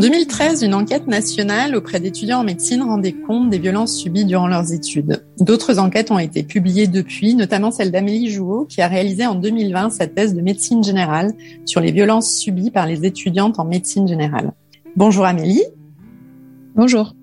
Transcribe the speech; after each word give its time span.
2013, 0.00 0.62
une 0.62 0.74
enquête 0.74 1.06
nationale 1.06 1.76
auprès 1.76 2.00
d'étudiants 2.00 2.40
en 2.40 2.44
médecine 2.44 2.82
rendait 2.82 3.12
compte 3.12 3.50
des 3.50 3.58
violences 3.58 3.96
subies 3.96 4.24
durant 4.24 4.46
leurs 4.46 4.72
études. 4.72 5.24
D'autres 5.38 5.78
enquêtes 5.78 6.10
ont 6.10 6.18
été 6.18 6.42
publiées 6.42 6.86
depuis, 6.86 7.34
notamment 7.34 7.70
celle 7.70 7.90
d'Amélie 7.90 8.30
Jouot, 8.30 8.64
qui 8.64 8.80
a 8.80 8.88
réalisé 8.88 9.26
en 9.26 9.34
2020 9.34 9.90
sa 9.90 10.06
thèse 10.06 10.34
de 10.34 10.40
médecine 10.40 10.82
générale 10.82 11.32
sur 11.66 11.80
les 11.80 11.92
violences 11.92 12.34
subies 12.34 12.70
par 12.70 12.86
les 12.86 13.04
étudiantes 13.04 13.58
en 13.58 13.64
médecine 13.64 14.08
générale. 14.08 14.52
Bonjour 14.96 15.26
Amélie. 15.26 15.62
Bonjour. 16.74 17.14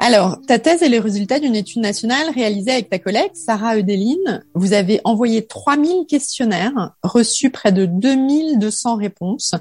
Alors, 0.00 0.40
ta 0.46 0.58
thèse 0.58 0.82
est 0.82 0.88
le 0.88 1.00
résultat 1.00 1.38
d'une 1.38 1.56
étude 1.56 1.80
nationale 1.80 2.30
réalisée 2.34 2.72
avec 2.72 2.90
ta 2.90 2.98
collègue 2.98 3.30
Sarah 3.34 3.76
Eudeline. 3.76 4.44
Vous 4.54 4.72
avez 4.72 5.00
envoyé 5.04 5.46
3000 5.46 6.06
questionnaires, 6.06 6.92
reçu 7.02 7.50
près 7.50 7.72
de 7.72 7.86
2200 7.86 8.96
réponses 8.96 9.52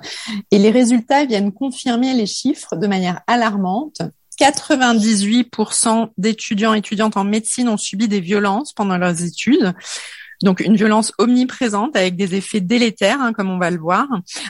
et 0.52 0.58
les 0.58 0.72
résultats 0.72 1.26
viennent 1.26 1.52
confirmer 1.52 2.14
les 2.14 2.26
chiffres 2.26 2.76
de 2.76 2.88
manière 2.88 3.22
alarmante. 3.28 4.02
98% 4.40 6.10
d'étudiants 6.18 6.74
et 6.74 6.80
étudiantes 6.80 7.16
en 7.18 7.24
médecine 7.24 7.70
ont 7.70 7.78
subi 7.78 8.08
des 8.08 8.20
violences 8.20 8.74
pendant 8.74 8.98
leurs 8.98 9.24
études. 9.24 9.74
Donc 10.44 10.60
une 10.60 10.76
violence 10.76 11.14
omniprésente 11.18 11.96
avec 11.96 12.18
des 12.18 12.36
effets 12.36 12.60
délétères, 12.60 13.22
hein, 13.22 13.32
comme 13.32 13.50
on 13.50 13.58
va 13.58 13.72
le 13.72 13.80
voir. 13.80 14.08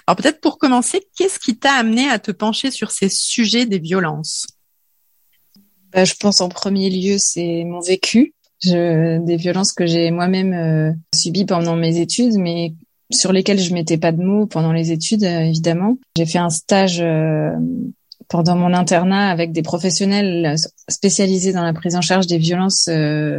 Alors 0.08 0.18
peut-être 0.18 0.42
pour 0.42 0.58
commencer, 0.58 1.08
qu'est-ce 1.16 1.38
qui 1.38 1.58
t'a 1.58 1.74
amené 1.74 2.10
à 2.10 2.18
te 2.18 2.32
pencher 2.32 2.72
sur 2.72 2.90
ces 2.92 3.10
sujets 3.10 3.66
des 3.66 3.80
violences? 3.80 4.48
Je 6.04 6.16
pense 6.16 6.42
en 6.42 6.50
premier 6.50 6.90
lieu, 6.90 7.16
c'est 7.18 7.64
mon 7.64 7.80
vécu, 7.80 8.34
je, 8.60 9.24
des 9.24 9.38
violences 9.38 9.72
que 9.72 9.86
j'ai 9.86 10.12
moi-même 10.12 10.54
euh, 10.54 10.92
subies 11.14 11.46
pendant 11.46 11.76
mes 11.76 12.00
études, 12.00 12.34
mais 12.38 12.74
sur 13.12 13.32
lesquelles 13.32 13.60
je 13.60 13.74
mettais 13.74 13.98
pas 13.98 14.12
de 14.12 14.22
mots 14.22 14.48
pendant 14.48 14.74
les 14.74 14.92
études, 14.92 15.24
euh, 15.24 15.42
évidemment. 15.42 15.98
J'ai 16.18 16.26
fait 16.26 16.40
un 16.40 16.50
stage 16.50 17.00
euh, 17.02 17.52
pendant 18.28 18.56
mon 18.56 18.74
internat 18.74 19.30
avec 19.30 19.52
des 19.52 19.62
professionnels 19.62 20.56
spécialisés 20.90 21.54
dans 21.54 21.64
la 21.64 21.74
prise 21.74 21.96
en 21.96 22.02
charge 22.02 22.28
des 22.28 22.40
violences 22.40 22.90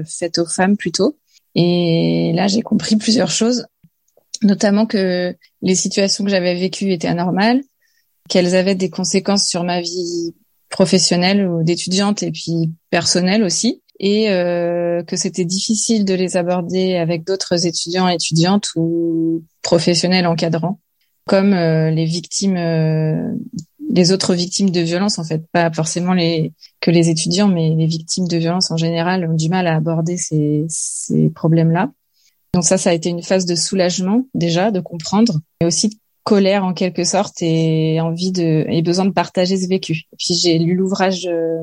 faites 0.07 0.39
aux 0.39 0.47
femmes 0.47 0.77
plutôt. 0.77 1.16
Et 1.56 2.33
là, 2.34 2.47
j'ai 2.47 2.62
compris 2.62 2.95
plusieurs 2.95 3.31
choses, 3.31 3.66
notamment 4.43 4.87
que 4.87 5.34
les 5.62 5.75
situations 5.75 6.22
que 6.22 6.31
j'avais 6.31 6.55
vécues 6.55 6.93
étaient 6.93 7.09
anormales, 7.09 7.62
qu'elles 8.28 8.55
avaient 8.55 8.77
des 8.77 8.91
conséquences 8.91 9.49
sur 9.49 9.65
ma 9.65 9.81
vie 9.81 10.34
professionnelle 10.76 11.48
ou 11.48 11.62
d'étudiante 11.62 12.22
et 12.22 12.31
puis 12.31 12.70
personnelle 12.91 13.42
aussi. 13.42 13.82
Et 13.98 14.28
euh, 14.28 15.03
que 15.04 15.16
c'était 15.16 15.47
difficile 15.47 16.04
de 16.04 16.12
les 16.12 16.37
aborder 16.37 16.97
avec 16.97 17.25
d'autres 17.25 17.66
étudiants 17.66 18.09
étudiantes 18.09 18.69
ou 18.76 19.42
professionnels 19.62 20.26
encadrants 20.26 20.78
comme 21.25 21.54
euh, 21.54 21.91
les 21.91 22.04
victimes 22.04 22.59
euh, 22.59 23.32
les 23.88 24.12
autres 24.12 24.34
victimes 24.34 24.69
de 24.69 24.82
violence 24.82 25.19
en 25.19 25.25
fait. 25.25 25.42
Pas 25.50 25.72
forcément 25.72 26.12
les 26.12 26.53
que 26.81 26.91
les 26.91 27.09
étudiants 27.09 27.48
mais 27.48 27.70
les 27.75 27.86
victimes 27.86 28.28
de 28.28 28.36
violence 28.36 28.70
en 28.70 28.76
général 28.76 29.26
ont 29.26 29.34
du 29.34 29.48
mal 29.48 29.66
à 29.66 29.76
aborder 29.76 30.19
ces, 30.19 30.66
ces 30.69 31.31
problèmes 31.31 31.70
là 31.70 31.91
donc 32.53 32.65
ça 32.65 32.76
ça 32.76 32.91
a 32.91 32.92
été 32.92 33.09
une 33.09 33.22
phase 33.22 33.47
de 33.47 33.54
soulagement 33.54 34.26
déjà 34.34 34.70
de 34.70 34.81
comprendre 34.81 35.41
et 35.62 35.65
aussi 35.65 35.98
colère 36.26 36.64
en 36.64 36.75
quelque 36.75 37.04
sorte 37.04 37.41
et 37.41 38.00
envie 38.00 38.32
de 38.32 38.66
et 38.69 38.82
besoin 38.82 39.04
de 39.04 39.12
partager 39.12 39.56
ce 39.56 39.69
vécu. 39.69 40.03
puis 40.19 40.34
j'ai 40.34 40.59
lu 40.59 40.75
l'ouvrage 40.75 41.28
euh, 41.31 41.62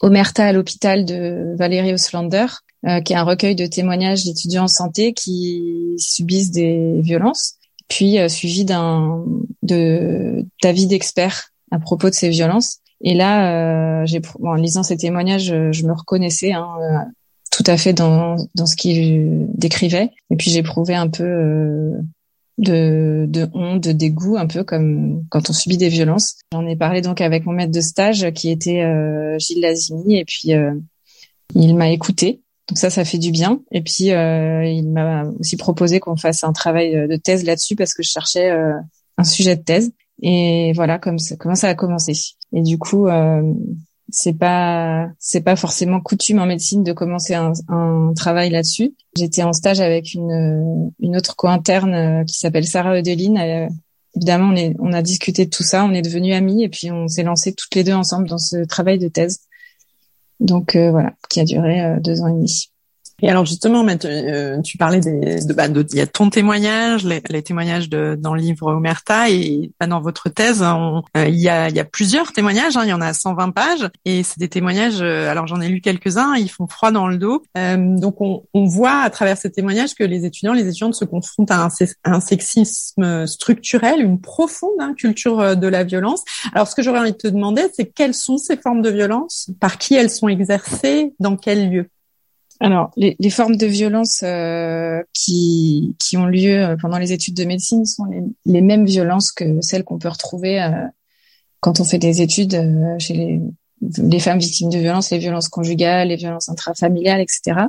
Omerta 0.00 0.46
à 0.46 0.52
l'hôpital 0.52 1.04
de 1.04 1.54
Valérie 1.58 1.92
Oslander, 1.92 2.46
euh, 2.86 3.02
qui 3.02 3.12
est 3.12 3.16
un 3.16 3.24
recueil 3.24 3.54
de 3.54 3.66
témoignages 3.66 4.24
d'étudiants 4.24 4.64
en 4.64 4.68
santé 4.68 5.12
qui 5.12 5.94
subissent 5.98 6.50
des 6.50 7.02
violences, 7.02 7.56
puis 7.88 8.18
euh, 8.18 8.28
suivi 8.28 8.64
d'un 8.64 9.22
de 9.62 10.46
d'avis 10.62 10.86
d'experts 10.86 11.50
à 11.70 11.78
propos 11.78 12.08
de 12.08 12.14
ces 12.14 12.30
violences. 12.30 12.78
Et 13.02 13.12
là, 13.14 14.06
j'ai 14.06 14.22
en 14.42 14.54
lisant 14.54 14.82
ces 14.82 14.96
témoignages, 14.96 15.52
je, 15.72 15.86
me 15.86 15.92
reconnaissais 15.92 16.52
hein, 16.52 16.68
tout 17.50 17.64
à 17.66 17.76
fait 17.76 17.92
dans 17.92 18.36
dans 18.54 18.66
ce 18.66 18.76
qu'il 18.76 19.46
décrivait. 19.54 20.10
Et 20.30 20.36
puis 20.36 20.50
j'éprouvais 20.50 20.94
un 20.94 21.08
peu 21.08 21.92
de, 22.58 23.26
de 23.28 23.48
honte, 23.54 23.82
de 23.82 23.92
dégoût, 23.92 24.36
un 24.36 24.46
peu 24.46 24.64
comme 24.64 25.24
quand 25.30 25.50
on 25.50 25.52
subit 25.52 25.76
des 25.76 25.88
violences. 25.88 26.36
J'en 26.52 26.66
ai 26.66 26.76
parlé 26.76 27.00
donc 27.00 27.20
avec 27.20 27.46
mon 27.46 27.52
maître 27.52 27.72
de 27.72 27.80
stage 27.80 28.30
qui 28.32 28.50
était 28.50 28.82
euh, 28.82 29.38
Gilles 29.38 29.60
Lazimi 29.60 30.18
et 30.18 30.24
puis 30.24 30.54
euh, 30.54 30.74
il 31.54 31.74
m'a 31.76 31.90
écouté. 31.90 32.40
Donc 32.68 32.78
ça, 32.78 32.90
ça 32.90 33.04
fait 33.04 33.18
du 33.18 33.30
bien. 33.30 33.60
Et 33.72 33.82
puis 33.82 34.12
euh, 34.12 34.64
il 34.64 34.88
m'a 34.88 35.24
aussi 35.40 35.56
proposé 35.56 36.00
qu'on 36.00 36.16
fasse 36.16 36.44
un 36.44 36.52
travail 36.52 37.08
de 37.08 37.16
thèse 37.16 37.44
là-dessus 37.44 37.76
parce 37.76 37.94
que 37.94 38.02
je 38.02 38.10
cherchais 38.10 38.50
un 39.18 39.24
sujet 39.24 39.56
de 39.56 39.62
thèse. 39.62 39.92
Et 40.22 40.72
voilà 40.74 40.98
comme 40.98 41.18
ça, 41.18 41.36
comment 41.36 41.54
ça 41.56 41.68
a 41.68 41.74
commencé. 41.74 42.12
Et 42.54 42.62
du 42.62 42.78
coup, 42.78 43.08
c'est 44.12 44.34
pas 44.34 45.08
c'est 45.18 45.40
pas 45.40 45.56
forcément 45.56 46.00
coutume 46.00 46.38
en 46.38 46.46
médecine 46.46 46.84
de 46.84 46.92
commencer 46.92 47.34
un, 47.34 47.52
un 47.68 48.12
travail 48.14 48.50
là-dessus. 48.50 48.94
J'étais 49.16 49.42
en 49.42 49.52
stage 49.52 49.80
avec 49.80 50.14
une 50.14 50.92
une 51.00 51.16
autre 51.16 51.34
co-interne 51.34 51.94
euh, 51.94 52.24
qui 52.24 52.38
s'appelle 52.38 52.66
Sarah 52.66 52.98
Eudeline. 52.98 53.38
Euh, 53.38 53.68
évidemment, 54.14 54.52
on 54.52 54.56
est 54.56 54.76
on 54.78 54.92
a 54.92 55.02
discuté 55.02 55.46
de 55.46 55.50
tout 55.50 55.62
ça, 55.62 55.84
on 55.84 55.94
est 55.94 56.02
devenus 56.02 56.34
amis 56.34 56.62
et 56.62 56.68
puis 56.68 56.90
on 56.90 57.08
s'est 57.08 57.22
lancé 57.22 57.54
toutes 57.54 57.74
les 57.74 57.84
deux 57.84 57.94
ensemble 57.94 58.28
dans 58.28 58.38
ce 58.38 58.64
travail 58.64 58.98
de 58.98 59.08
thèse. 59.08 59.40
Donc 60.40 60.76
euh, 60.76 60.90
voilà, 60.90 61.14
qui 61.30 61.40
a 61.40 61.44
duré 61.44 61.96
deux 62.00 62.20
ans 62.20 62.28
et 62.28 62.32
demi. 62.32 62.71
Et 63.20 63.30
alors 63.30 63.46
justement, 63.46 63.86
euh, 63.86 64.60
tu 64.62 64.78
parlais 64.78 65.00
de, 65.00 65.52
bah, 65.52 65.68
de, 65.68 65.86
il 65.90 65.96
y 65.96 66.00
a 66.00 66.06
ton 66.06 66.30
témoignage, 66.30 67.04
les, 67.04 67.42
témoignages 67.42 67.88
de, 67.88 68.16
dans 68.18 68.34
le 68.34 68.40
livre 68.40 68.72
Omerta 68.72 69.30
et 69.30 69.70
bah, 69.78 69.86
dans 69.86 70.00
votre 70.00 70.28
thèse, 70.28 70.62
euh, 70.62 71.26
il, 71.28 71.36
y 71.36 71.48
a, 71.48 71.68
il 71.68 71.76
y 71.76 71.80
a 71.80 71.84
plusieurs 71.84 72.32
témoignages, 72.32 72.76
hein, 72.76 72.82
il 72.84 72.90
y 72.90 72.92
en 72.92 73.00
a 73.00 73.12
120 73.12 73.50
pages 73.50 73.88
et 74.04 74.22
c'est 74.22 74.38
des 74.38 74.48
témoignages. 74.48 75.00
Euh, 75.02 75.30
alors 75.30 75.46
j'en 75.46 75.60
ai 75.60 75.68
lu 75.68 75.80
quelques-uns, 75.80 76.34
ils 76.34 76.50
font 76.50 76.66
froid 76.66 76.90
dans 76.90 77.06
le 77.06 77.16
dos. 77.16 77.42
donc 77.54 78.20
on, 78.20 78.42
voit 78.64 79.00
à 79.02 79.10
travers 79.10 79.36
ces 79.36 79.50
témoignages 79.50 79.94
que 79.94 80.04
les 80.04 80.24
étudiants, 80.24 80.52
les 80.52 80.66
étudiantes 80.66 80.94
se 80.94 81.04
confrontent 81.04 81.50
à 81.50 81.64
un, 81.64 81.68
un 82.04 82.20
sexisme 82.20 83.26
structurel, 83.26 84.00
une 84.00 84.20
profonde 84.20 84.70
hein, 84.78 84.94
culture 84.96 85.56
de 85.56 85.66
la 85.66 85.84
violence. 85.84 86.22
Alors 86.54 86.68
ce 86.68 86.74
que 86.74 86.82
j'aurais 86.82 87.00
envie 87.00 87.12
de 87.12 87.16
te 87.16 87.28
demander, 87.28 87.62
c'est 87.74 87.86
quelles 87.86 88.14
sont 88.14 88.38
ces 88.38 88.56
formes 88.56 88.82
de 88.82 88.90
violence, 88.90 89.50
par 89.60 89.78
qui 89.78 89.94
elles 89.94 90.10
sont 90.10 90.28
exercées, 90.28 91.12
dans 91.20 91.36
quel 91.36 91.70
lieu? 91.70 91.88
Alors, 92.62 92.92
les, 92.96 93.16
les, 93.18 93.30
formes 93.30 93.56
de 93.56 93.66
violence 93.66 94.22
euh, 94.22 95.02
qui, 95.12 95.96
qui 95.98 96.16
ont 96.16 96.26
lieu 96.26 96.64
euh, 96.64 96.76
pendant 96.80 96.96
les 96.96 97.12
études 97.12 97.34
de 97.34 97.42
médecine 97.44 97.84
sont 97.84 98.04
les, 98.46 98.60
mêmes 98.60 98.86
violences 98.86 99.32
que 99.32 99.60
celles 99.60 99.82
qu'on 99.82 99.98
peut 99.98 100.08
retrouver 100.08 100.62
euh, 100.62 100.86
quand 101.58 101.80
on 101.80 101.84
fait 101.84 101.98
des 101.98 102.22
études 102.22 102.54
euh, 102.54 102.96
chez 103.00 103.14
les, 103.14 103.40
les, 103.80 104.20
femmes 104.20 104.38
victimes 104.38 104.70
de 104.70 104.78
violences, 104.78 105.10
les 105.10 105.18
violences 105.18 105.48
conjugales, 105.48 106.08
les 106.08 106.16
violences 106.16 106.48
intrafamiliales, 106.48 107.20
etc. 107.20 107.62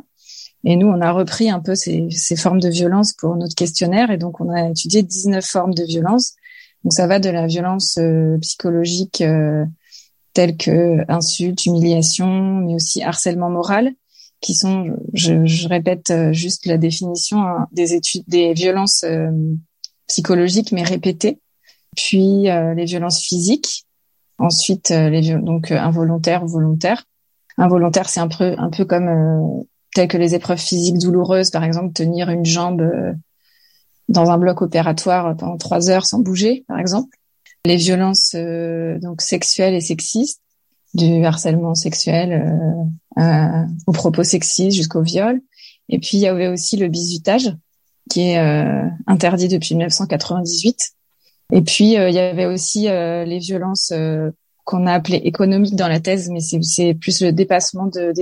Et 0.63 0.75
nous, 0.75 0.87
on 0.87 1.01
a 1.01 1.11
repris 1.11 1.49
un 1.49 1.59
peu 1.59 1.73
ces, 1.73 2.07
ces 2.11 2.35
formes 2.35 2.59
de 2.59 2.69
violence 2.69 3.13
pour 3.13 3.35
notre 3.35 3.55
questionnaire 3.55 4.11
et 4.11 4.17
donc 4.17 4.41
on 4.41 4.49
a 4.51 4.69
étudié 4.69 5.01
19 5.01 5.43
formes 5.43 5.73
de 5.73 5.85
violence. 5.85 6.35
Donc 6.83 6.93
ça 6.93 7.07
va 7.07 7.17
de 7.17 7.31
la 7.31 7.47
violence 7.47 7.97
psychologique 8.41 9.23
telle 10.33 10.55
que 10.55 10.99
insulte, 11.11 11.65
humiliation, 11.65 12.27
mais 12.27 12.75
aussi 12.75 13.01
harcèlement 13.01 13.49
moral 13.49 13.93
qui 14.43 14.53
sont, 14.53 14.97
je, 15.13 15.45
je 15.45 15.67
répète 15.67 16.11
euh, 16.11 16.33
juste 16.33 16.65
la 16.65 16.77
définition, 16.77 17.41
hein, 17.41 17.67
des 17.71 17.93
études, 17.93 18.25
des 18.27 18.53
violences 18.53 19.03
euh, 19.05 19.31
psychologiques 20.07 20.73
mais 20.73 20.83
répétées. 20.83 21.39
puis 21.95 22.43
les 22.43 22.85
violences 22.85 23.21
physiques, 23.21 23.85
ensuite 24.37 24.89
les 24.89 25.35
donc 25.35 25.71
involontaires 25.71 26.43
ou 26.43 26.47
volontaires. 26.47 27.05
Involontaire, 27.57 28.09
c'est 28.09 28.19
un 28.19 28.27
peu 28.27 28.55
un 28.57 28.69
peu 28.69 28.83
comme 28.83 29.63
tel 29.95 30.07
que 30.07 30.17
les 30.17 30.35
épreuves 30.35 30.59
physiques 30.59 30.97
douloureuses, 30.97 31.49
par 31.49 31.63
exemple 31.63 31.93
tenir 31.93 32.29
une 32.29 32.45
jambe 32.45 32.83
dans 34.09 34.29
un 34.29 34.37
bloc 34.37 34.61
opératoire 34.61 35.35
pendant 35.37 35.57
trois 35.57 35.89
heures 35.89 36.05
sans 36.05 36.19
bouger, 36.19 36.65
par 36.67 36.79
exemple. 36.79 37.15
Les 37.65 37.77
violences 37.77 38.35
donc 38.35 39.21
sexuelles 39.21 39.75
et 39.75 39.81
sexistes, 39.81 40.42
du 40.93 41.25
harcèlement 41.25 41.75
sexuel 41.75 42.81
euh, 43.17 43.65
aux 43.87 43.91
propos 43.91 44.23
sexistes 44.23 44.75
jusqu'au 44.75 45.01
viol. 45.01 45.41
Et 45.89 45.99
puis 45.99 46.17
il 46.17 46.19
y 46.19 46.27
avait 46.27 46.47
aussi 46.47 46.77
le 46.77 46.87
bizutage 46.87 47.51
qui 48.09 48.21
est 48.21 48.39
euh, 48.39 48.87
interdit 49.07 49.47
depuis 49.47 49.75
1998. 49.75 50.93
Et 51.51 51.61
puis 51.61 51.97
euh, 51.97 52.09
il 52.09 52.15
y 52.15 52.19
avait 52.19 52.45
aussi 52.45 52.89
euh, 52.89 53.25
les 53.25 53.39
violences 53.39 53.93
qu'on 54.63 54.87
a 54.87 54.93
appelées 54.93 55.21
économiques 55.23 55.75
dans 55.75 55.87
la 55.87 55.99
thèse, 55.99 56.29
mais 56.29 56.39
c'est 56.39 56.93
plus 56.93 57.21
le 57.21 57.31
dépassement 57.31 57.87
de, 57.87 58.13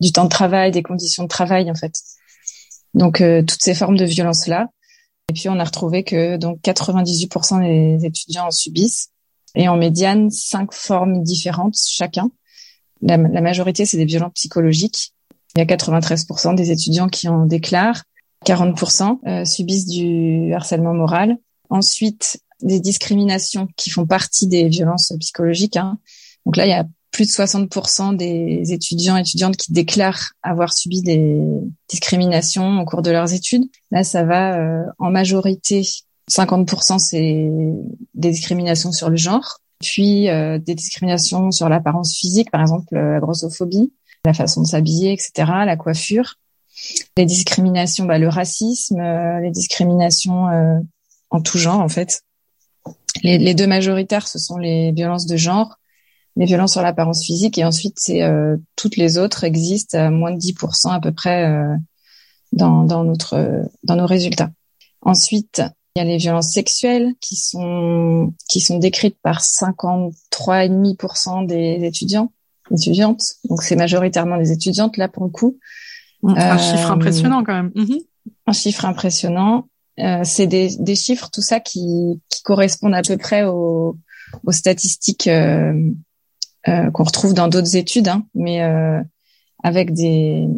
du 0.00 0.12
temps 0.12 0.24
de 0.24 0.28
travail, 0.28 0.72
des 0.72 0.82
conditions 0.82 1.22
de 1.24 1.28
travail 1.28 1.70
en 1.70 1.74
fait. 1.74 1.94
Donc 2.94 3.18
toutes 3.46 3.62
ces 3.62 3.74
formes 3.74 3.96
de 3.96 4.04
violence 4.04 4.48
là. 4.48 4.68
Et 5.30 5.32
puis 5.32 5.48
on 5.48 5.58
a 5.60 5.64
retrouvé 5.64 6.02
que 6.02 6.36
donc 6.36 6.58
98% 6.62 7.62
des 7.62 8.04
étudiants 8.04 8.48
en 8.48 8.50
subissent 8.50 9.11
et 9.54 9.68
en 9.68 9.76
médiane 9.76 10.30
cinq 10.30 10.72
formes 10.72 11.22
différentes 11.22 11.76
chacun. 11.86 12.30
La, 13.02 13.18
majorité 13.18 13.84
c'est 13.84 13.96
des 13.96 14.04
violences 14.04 14.34
psychologiques. 14.34 15.12
Il 15.56 15.58
y 15.58 15.62
a 15.62 15.64
93% 15.66 16.54
des 16.54 16.70
étudiants 16.70 17.08
qui 17.08 17.28
en 17.28 17.46
déclarent. 17.46 18.04
40% 18.46 19.18
euh, 19.26 19.44
subissent 19.44 19.86
du 19.86 20.52
harcèlement 20.52 20.94
moral. 20.94 21.36
Ensuite, 21.70 22.40
des 22.60 22.80
discriminations 22.80 23.68
qui 23.76 23.90
font 23.90 24.06
partie 24.06 24.46
des 24.46 24.68
violences 24.68 25.12
psychologiques. 25.20 25.76
Hein. 25.76 25.98
Donc 26.46 26.56
là, 26.56 26.66
il 26.66 26.70
y 26.70 26.74
a 26.74 26.84
plus 27.12 27.26
de 27.26 27.30
60% 27.30 28.16
des 28.16 28.72
étudiants 28.72 29.16
et 29.16 29.20
étudiantes 29.20 29.56
qui 29.56 29.72
déclarent 29.72 30.32
avoir 30.42 30.72
subi 30.72 31.02
des 31.02 31.40
discriminations 31.88 32.80
au 32.80 32.84
cours 32.84 33.02
de 33.02 33.10
leurs 33.10 33.32
études. 33.34 33.64
Là, 33.90 34.02
ça 34.02 34.24
va 34.24 34.56
euh, 34.56 34.84
en 34.98 35.10
majorité, 35.10 35.82
50% 36.32 36.98
c'est 36.98 37.50
des 38.14 38.30
discriminations 38.30 38.92
sur 38.92 39.10
le 39.10 39.16
genre, 39.16 39.58
puis 39.80 40.28
euh, 40.28 40.58
des 40.58 40.74
discriminations 40.74 41.50
sur 41.50 41.68
l'apparence 41.68 42.16
physique, 42.16 42.50
par 42.50 42.60
exemple 42.60 42.94
la 42.94 43.20
grossophobie, 43.20 43.92
la 44.24 44.34
façon 44.34 44.62
de 44.62 44.66
s'habiller, 44.66 45.12
etc., 45.12 45.50
la 45.66 45.76
coiffure 45.76 46.36
les 47.16 47.26
discriminations, 47.26 48.04
bah, 48.06 48.18
le 48.18 48.28
racisme, 48.28 49.00
euh, 49.00 49.40
les 49.40 49.50
discriminations 49.50 50.48
euh, 50.48 50.78
en 51.30 51.40
tout 51.40 51.58
genre 51.58 51.80
en 51.80 51.88
fait. 51.88 52.22
Les, 53.22 53.38
les, 53.38 53.54
deux 53.54 53.66
majoritaires, 53.66 54.26
ce 54.26 54.38
sont 54.38 54.56
les 54.56 54.90
violences 54.92 55.26
de 55.26 55.36
genre, 55.36 55.78
les 56.36 56.46
violences 56.46 56.72
sur 56.72 56.82
l'apparence 56.82 57.24
physique, 57.24 57.58
et 57.58 57.64
ensuite 57.64 57.98
c'est 57.98 58.22
euh, 58.22 58.56
toutes 58.74 58.96
les 58.96 59.18
autres 59.18 59.44
existent 59.44 59.98
à 59.98 60.10
moins 60.10 60.32
de 60.32 60.38
10% 60.38 60.90
à 60.90 61.00
peu 61.00 61.12
près 61.12 61.46
dans, 62.52 62.84
dans 62.84 63.04
notre 63.04 63.68
dans 63.84 63.96
nos 63.96 64.06
résultats. 64.06 64.50
Ensuite, 65.02 65.62
il 65.94 65.98
y 65.98 66.02
a 66.02 66.04
les 66.04 66.16
violences 66.16 66.52
sexuelles 66.52 67.14
qui 67.20 67.36
sont 67.36 68.32
qui 68.48 68.60
sont 68.60 68.78
décrites 68.78 69.18
par 69.22 69.40
53,5% 69.40 71.46
des 71.46 71.84
étudiants 71.84 72.32
étudiantes. 72.70 73.22
Donc 73.48 73.62
c'est 73.62 73.76
majoritairement 73.76 74.36
des 74.38 74.52
étudiantes 74.52 74.96
là 74.96 75.08
pour 75.08 75.24
le 75.24 75.30
coup. 75.30 75.58
Un 76.24 76.58
chiffre 76.58 76.90
euh, 76.90 76.94
impressionnant 76.94 77.44
quand 77.44 77.54
même. 77.54 77.72
Mhm. 77.74 77.98
Un 78.46 78.52
chiffre 78.52 78.84
impressionnant. 78.84 79.66
Euh, 79.98 80.20
c'est 80.24 80.46
des, 80.46 80.76
des, 80.78 80.94
chiffres, 80.94 81.28
tout 81.30 81.42
ça, 81.42 81.60
qui, 81.60 82.20
qui 82.28 82.42
correspondent 82.42 82.94
à 82.94 83.02
peu 83.02 83.18
près 83.18 83.44
aux, 83.44 83.98
aux 84.44 84.52
statistiques 84.52 85.26
euh, 85.26 85.90
euh 86.68 86.90
qu'on 86.90 87.04
retrouve 87.04 87.34
dans 87.34 87.48
d'autres 87.48 87.76
études, 87.76 88.08
hein, 88.08 88.24
mais 88.34 88.62
euh, 88.62 89.02
avec 89.62 89.92
des, 89.92 90.48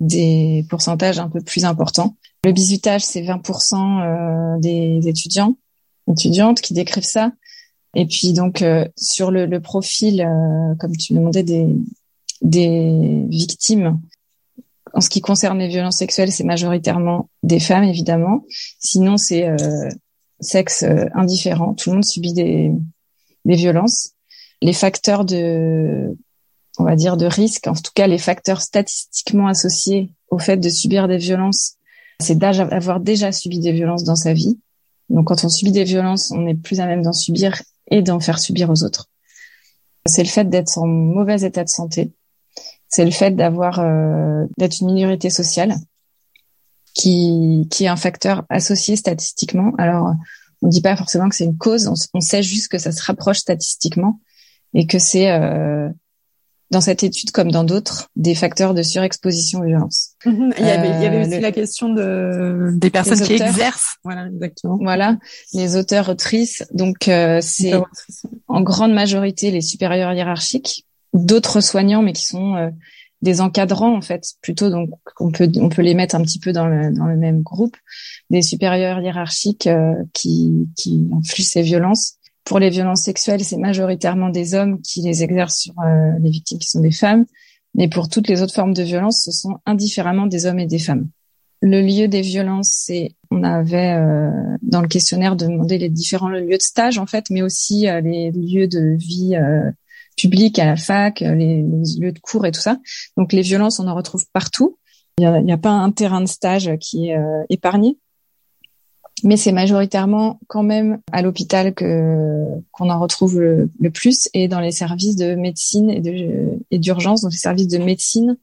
des 0.00 0.66
pourcentages 0.68 1.18
un 1.18 1.30
peu 1.30 1.40
plus 1.40 1.64
importants. 1.64 2.16
Le 2.44 2.52
bizutage, 2.52 3.02
c'est 3.02 3.22
20% 3.22 4.60
des 4.60 5.00
étudiants, 5.08 5.56
étudiantes 6.10 6.60
qui 6.60 6.74
décrivent 6.74 7.02
ça. 7.02 7.32
Et 7.96 8.06
puis 8.06 8.32
donc 8.32 8.62
sur 8.96 9.30
le, 9.30 9.46
le 9.46 9.60
profil, 9.60 10.28
comme 10.78 10.96
tu 10.96 11.14
me 11.14 11.20
demandais, 11.20 11.42
des, 11.42 11.66
des 12.42 13.24
victimes, 13.28 13.98
en 14.94 15.00
ce 15.00 15.08
qui 15.08 15.20
concerne 15.20 15.58
les 15.58 15.68
violences 15.68 15.98
sexuelles, 15.98 16.32
c'est 16.32 16.44
majoritairement 16.44 17.28
des 17.42 17.58
femmes, 17.58 17.84
évidemment. 17.84 18.44
Sinon, 18.78 19.16
c'est 19.16 19.48
euh, 19.48 19.88
sexe 20.40 20.84
euh, 20.84 21.06
indifférent. 21.14 21.74
Tout 21.74 21.90
le 21.90 21.96
monde 21.96 22.04
subit 22.04 22.32
des, 22.32 22.70
des 23.44 23.56
violences. 23.56 24.12
Les 24.62 24.72
facteurs 24.72 25.24
de, 25.24 26.16
on 26.78 26.84
va 26.84 26.94
dire, 26.94 27.16
de 27.16 27.26
risque, 27.26 27.66
en 27.66 27.74
tout 27.74 27.90
cas 27.94 28.06
les 28.06 28.18
facteurs 28.18 28.62
statistiquement 28.62 29.48
associés 29.48 30.10
au 30.28 30.38
fait 30.38 30.56
de 30.56 30.68
subir 30.68 31.08
des 31.08 31.18
violences, 31.18 31.74
c'est 32.20 32.38
d'avoir 32.38 33.00
déjà 33.00 33.32
subi 33.32 33.58
des 33.58 33.72
violences 33.72 34.04
dans 34.04 34.16
sa 34.16 34.32
vie. 34.32 34.58
Donc, 35.10 35.26
quand 35.28 35.44
on 35.44 35.48
subit 35.48 35.72
des 35.72 35.84
violences, 35.84 36.30
on 36.30 36.46
est 36.46 36.54
plus 36.54 36.80
à 36.80 36.86
même 36.86 37.02
d'en 37.02 37.12
subir 37.12 37.60
et 37.90 38.02
d'en 38.02 38.20
faire 38.20 38.38
subir 38.38 38.70
aux 38.70 38.84
autres. 38.84 39.08
C'est 40.06 40.22
le 40.22 40.28
fait 40.28 40.48
d'être 40.48 40.78
en 40.78 40.86
mauvais 40.86 41.42
état 41.42 41.64
de 41.64 41.68
santé, 41.68 42.12
c'est 42.94 43.04
le 43.04 43.10
fait 43.10 43.32
d'avoir 43.32 43.80
euh, 43.80 44.46
d'être 44.56 44.80
une 44.80 44.92
minorité 44.92 45.28
sociale 45.28 45.74
qui 46.94 47.66
qui 47.70 47.86
est 47.86 47.88
un 47.88 47.96
facteur 47.96 48.44
associé 48.48 48.94
statistiquement. 48.94 49.72
Alors 49.78 50.14
on 50.62 50.68
dit 50.68 50.80
pas 50.80 50.94
forcément 50.94 51.28
que 51.28 51.34
c'est 51.34 51.44
une 51.44 51.58
cause, 51.58 51.90
on, 52.14 52.20
sait 52.20 52.42
juste 52.42 52.68
que 52.68 52.78
ça 52.78 52.92
se 52.92 53.02
rapproche 53.02 53.38
statistiquement 53.38 54.20
et 54.74 54.86
que 54.86 55.00
c'est 55.00 55.30
euh, 55.30 55.88
dans 56.70 56.80
cette 56.80 57.02
étude 57.02 57.30
comme 57.30 57.50
dans 57.50 57.64
d'autres 57.64 58.08
des 58.16 58.34
facteurs 58.34 58.74
de 58.74 58.82
surexposition 58.82 59.60
aux 59.60 59.64
violences. 59.64 60.12
Mhm. 60.24 60.54
il, 60.58 60.64
y 60.64 60.70
avait, 60.70 60.88
il 60.88 61.02
y 61.02 61.06
avait 61.06 61.26
aussi 61.26 61.36
euh, 61.36 61.40
la 61.40 61.52
question 61.52 61.88
de 61.88 62.70
des 62.74 62.90
personnes 62.90 63.20
qui 63.20 63.34
exercent. 63.34 63.96
Voilà, 64.02 64.26
exactement. 64.26 64.78
Voilà, 64.80 65.18
les 65.52 65.76
auteurs 65.76 66.08
autrices. 66.08 66.64
Donc 66.72 67.10
c'est 67.40 67.72
en 68.48 68.60
grande 68.62 68.92
majorité 68.92 69.50
les 69.50 69.60
supérieurs 69.60 70.12
hiérarchiques 70.12 70.84
d'autres 71.14 71.60
soignants, 71.60 72.02
mais 72.02 72.12
qui 72.12 72.26
sont 72.26 72.56
euh, 72.56 72.70
des 73.22 73.40
encadrants 73.40 73.96
en 73.96 74.02
fait, 74.02 74.34
plutôt 74.42 74.68
donc 74.68 74.90
on 75.18 75.30
peut 75.30 75.50
on 75.56 75.70
peut 75.70 75.80
les 75.80 75.94
mettre 75.94 76.14
un 76.14 76.22
petit 76.22 76.40
peu 76.40 76.52
dans 76.52 76.66
le 76.66 76.92
dans 76.92 77.06
le 77.06 77.16
même 77.16 77.42
groupe, 77.42 77.76
des 78.28 78.42
supérieurs 78.42 79.00
hiérarchiques 79.00 79.66
euh, 79.66 79.94
qui 80.12 80.68
qui 80.76 81.08
influent 81.16 81.46
ces 81.46 81.62
violences. 81.62 82.16
Pour 82.44 82.58
les 82.58 82.70
violences 82.70 83.02
sexuelles, 83.02 83.44
c'est 83.44 83.56
majoritairement 83.56 84.28
des 84.28 84.54
hommes 84.54 84.80
qui 84.82 85.00
les 85.02 85.22
exercent 85.22 85.60
sur 85.60 85.74
euh, 85.80 86.12
les 86.20 86.30
victimes 86.30 86.58
qui 86.58 86.68
sont 86.68 86.80
des 86.80 86.92
femmes, 86.92 87.24
mais 87.74 87.88
pour 87.88 88.08
toutes 88.08 88.28
les 88.28 88.42
autres 88.42 88.54
formes 88.54 88.74
de 88.74 88.82
violence, 88.82 89.22
ce 89.24 89.32
sont 89.32 89.58
indifféremment 89.66 90.26
des 90.26 90.46
hommes 90.46 90.58
et 90.58 90.66
des 90.66 90.78
femmes. 90.78 91.08
Le 91.62 91.80
lieu 91.80 92.08
des 92.08 92.20
violences, 92.20 92.82
c'est 92.84 93.14
on 93.30 93.42
avait 93.42 93.98
dans 94.60 94.82
le 94.82 94.86
questionnaire 94.86 95.34
demandé 95.34 95.78
les 95.78 95.88
différents 95.88 96.28
lieux 96.28 96.58
de 96.58 96.62
stage 96.62 96.98
en 96.98 97.06
fait, 97.06 97.30
mais 97.30 97.40
aussi 97.40 97.86
les 98.02 98.30
lieux 98.32 98.68
de 98.68 98.94
vie 98.98 99.34
public, 100.16 100.58
à 100.58 100.66
la 100.66 100.76
fac, 100.76 101.22
euh, 101.22 101.34
les, 101.34 101.62
lieux 101.62 102.12
de 102.12 102.18
cours 102.18 102.46
et 102.46 102.52
tout 102.52 102.60
ça. 102.60 102.78
Donc 103.16 103.32
les 103.32 103.42
violences, 103.42 103.80
on 103.80 103.88
en 103.88 103.94
retrouve 103.94 104.24
partout. 104.32 104.78
Il 105.18 105.44
n'y 105.44 105.52
a, 105.52 105.58
pas 105.58 105.70
un 105.70 105.92
terrain 105.92 106.20
de 106.20 106.26
stage 106.26 106.72
qui 106.80 107.08
est 107.08 107.16
euh, 107.16 107.44
épargné, 107.48 107.98
mais 109.24 109.36
c'est 109.36 109.52
majoritairement 109.52 110.38
quand 110.46 110.62
même 110.62 111.00
à 111.12 111.22
l'hôpital 111.22 111.74
que 111.74 112.44
qu'on 112.72 112.90
en 112.90 113.00
retrouve 113.00 113.40
le, 113.40 113.90
plus 113.90 114.28
et 114.34 114.48
dans 114.48 114.60
les 114.60 114.72
services 114.72 115.16
de 115.16 115.34
médecine 115.34 115.90
et 115.90 116.00
de 116.00 116.58
et 116.70 116.78
d'urgence. 116.78 117.22
Donc 117.22 117.32
les 117.32 117.38
services 117.38 117.68
de 117.68 117.78
médecine, 117.78 118.36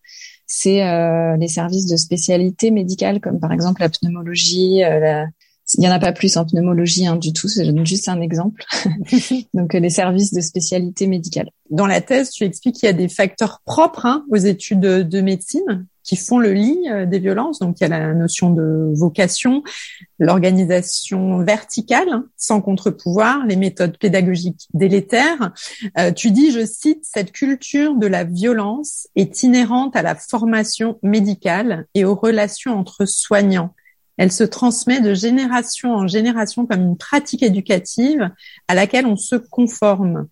c'est 0.48 0.84
euh, 0.84 1.38
les 1.38 1.48
services 1.48 1.86
de 1.86 1.96
spécialité 1.96 2.72
médicale 2.72 3.22
comme 3.22 3.40
par 3.40 3.52
exemple 3.54 3.82
la 3.82 3.90
pneumologie, 3.90 4.80
la, 4.80 5.28
il 5.78 5.84
y 5.84 5.88
en 5.88 5.92
a 5.92 6.00
pas 6.00 6.12
plus 6.12 6.38
en 6.38 6.46
pneumologie 6.46 7.06
hein, 7.06 7.16
du 7.16 7.34
tout, 7.34 7.48
c'est 7.48 7.66
juste 7.86 8.10
un 8.10 8.22
exemple. 8.22 8.64
Donc 9.54 9.74
les 9.74 9.90
services 9.90 10.34
de 10.34 10.42
spécialité 10.42 11.08
médicale. 11.08 11.50
Dans 11.70 11.88
la 11.88 12.02
thèse, 12.02 12.32
tu 12.32 12.44
expliques 12.44 12.76
qu'il 12.76 12.88
y 12.88 12.90
a 12.90 12.94
des 12.94 13.08
facteurs 13.08 13.62
propres 13.66 14.06
hein, 14.06 14.26
aux 14.30 14.38
études 14.38 14.80
de, 14.80 15.22
médecine 15.22 15.86
qui 16.04 16.16
font 16.16 16.40
le 16.40 16.54
lit 16.54 16.80
euh, 16.90 17.06
des 17.06 17.20
violences. 17.20 17.60
Donc 17.60 17.80
il 17.80 17.84
y 17.84 17.86
a 17.86 17.90
la 17.90 18.14
notion 18.14 18.52
de 18.52 18.92
vocation, 18.96 19.64
l'organisation 20.20 21.40
verticale, 21.40 22.10
hein, 22.10 22.26
sans 22.38 22.62
contre-pouvoir, 22.62 23.46
les 23.46 23.56
méthodes 23.56 23.98
pédagogiques 23.98 24.68
délétères. 24.74 25.52
Euh, 25.98 26.12
tu 26.12 26.32
dis, 26.32 26.52
je 26.52 26.66
cite, 26.66 27.04
cette 27.04 27.32
culture 27.32 27.96
de 27.96 28.08
la 28.08 28.24
violence 28.24 29.08
est 29.16 29.44
inhérente 29.44 29.96
à 29.96 30.02
la 30.02 30.16
formation 30.16 31.00
médicale 31.04 31.86
et 31.94 32.06
aux 32.06 32.16
relations 32.16 32.78
entre 32.78 33.06
soignants 33.06 33.74
elle 34.18 34.32
se 34.32 34.44
transmet 34.44 35.02
de 35.02 35.16
génération 35.16 35.96
en 35.96 36.08
génération 36.08 36.68
comme 36.68 36.82
une 36.82 36.98
pratique 36.98 37.42
éducative 37.42 38.30
à 38.68 38.76
laquelle 38.76 39.08
on 39.08 39.16
se 39.16 39.36
conforme. 39.36 40.28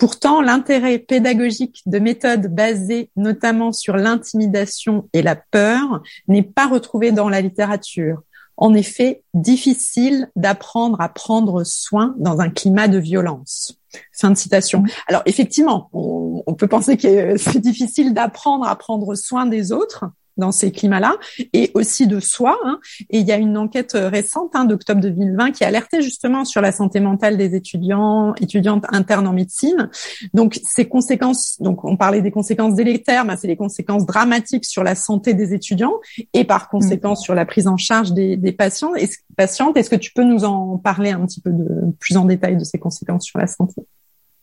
Pourtant, 0.00 0.40
l'intérêt 0.40 0.98
pédagogique 0.98 1.82
de 1.84 1.98
méthodes 1.98 2.46
basées 2.46 3.10
notamment 3.16 3.70
sur 3.70 3.98
l'intimidation 3.98 5.10
et 5.12 5.20
la 5.20 5.36
peur 5.36 6.02
n'est 6.26 6.42
pas 6.42 6.66
retrouvé 6.66 7.12
dans 7.12 7.28
la 7.28 7.42
littérature. 7.42 8.22
en 8.56 8.74
effet 8.74 9.22
difficile 9.32 10.28
d'apprendre 10.36 11.00
à 11.00 11.08
prendre 11.08 11.64
soin 11.64 12.14
dans 12.18 12.40
un 12.40 12.50
climat 12.50 12.88
de 12.88 12.98
violence. 12.98 13.78
Fin 14.12 14.30
de 14.30 14.36
citation. 14.36 14.84
Alors 15.06 15.22
effectivement, 15.26 15.88
on, 15.92 16.42
on 16.46 16.54
peut 16.54 16.68
penser 16.68 16.96
que 16.96 17.36
c'est 17.36 17.60
difficile 17.60 18.14
d'apprendre 18.14 18.66
à 18.66 18.76
prendre 18.76 19.14
soin 19.14 19.46
des 19.46 19.70
autres, 19.70 20.04
dans 20.40 20.50
ces 20.50 20.72
climats-là 20.72 21.16
et 21.52 21.70
aussi 21.74 22.08
de 22.08 22.18
soi. 22.18 22.58
Hein. 22.64 22.80
Et 23.10 23.20
il 23.20 23.26
y 23.26 23.32
a 23.32 23.36
une 23.36 23.56
enquête 23.56 23.94
euh, 23.94 24.08
récente 24.08 24.50
hein, 24.54 24.64
d'octobre 24.64 25.00
2020 25.00 25.52
qui 25.52 25.64
alertait 25.64 26.02
justement 26.02 26.44
sur 26.44 26.60
la 26.60 26.72
santé 26.72 26.98
mentale 26.98 27.36
des 27.36 27.54
étudiants, 27.54 28.34
étudiantes 28.40 28.84
internes 28.88 29.28
en 29.28 29.32
médecine. 29.32 29.88
Donc 30.34 30.58
ces 30.64 30.88
conséquences, 30.88 31.56
donc 31.60 31.84
on 31.84 31.96
parlait 31.96 32.22
des 32.22 32.32
conséquences 32.32 32.74
délétères, 32.74 33.24
mais 33.24 33.36
c'est 33.36 33.46
les 33.46 33.56
conséquences 33.56 34.04
dramatiques 34.04 34.64
sur 34.64 34.82
la 34.82 34.96
santé 34.96 35.34
des 35.34 35.54
étudiants 35.54 35.94
et 36.34 36.44
par 36.44 36.68
conséquent 36.68 37.14
sur 37.14 37.34
la 37.34 37.46
prise 37.46 37.68
en 37.68 37.76
charge 37.76 38.12
des, 38.12 38.36
des 38.36 38.52
patients. 38.52 38.92
Patientes. 39.36 39.76
Est-ce 39.76 39.90
que 39.90 39.96
tu 39.96 40.12
peux 40.12 40.24
nous 40.24 40.44
en 40.44 40.78
parler 40.78 41.10
un 41.10 41.24
petit 41.26 41.40
peu 41.40 41.50
de, 41.50 41.92
plus 41.98 42.16
en 42.16 42.24
détail 42.24 42.56
de 42.56 42.64
ces 42.64 42.78
conséquences 42.78 43.24
sur 43.24 43.38
la 43.38 43.46
santé? 43.46 43.82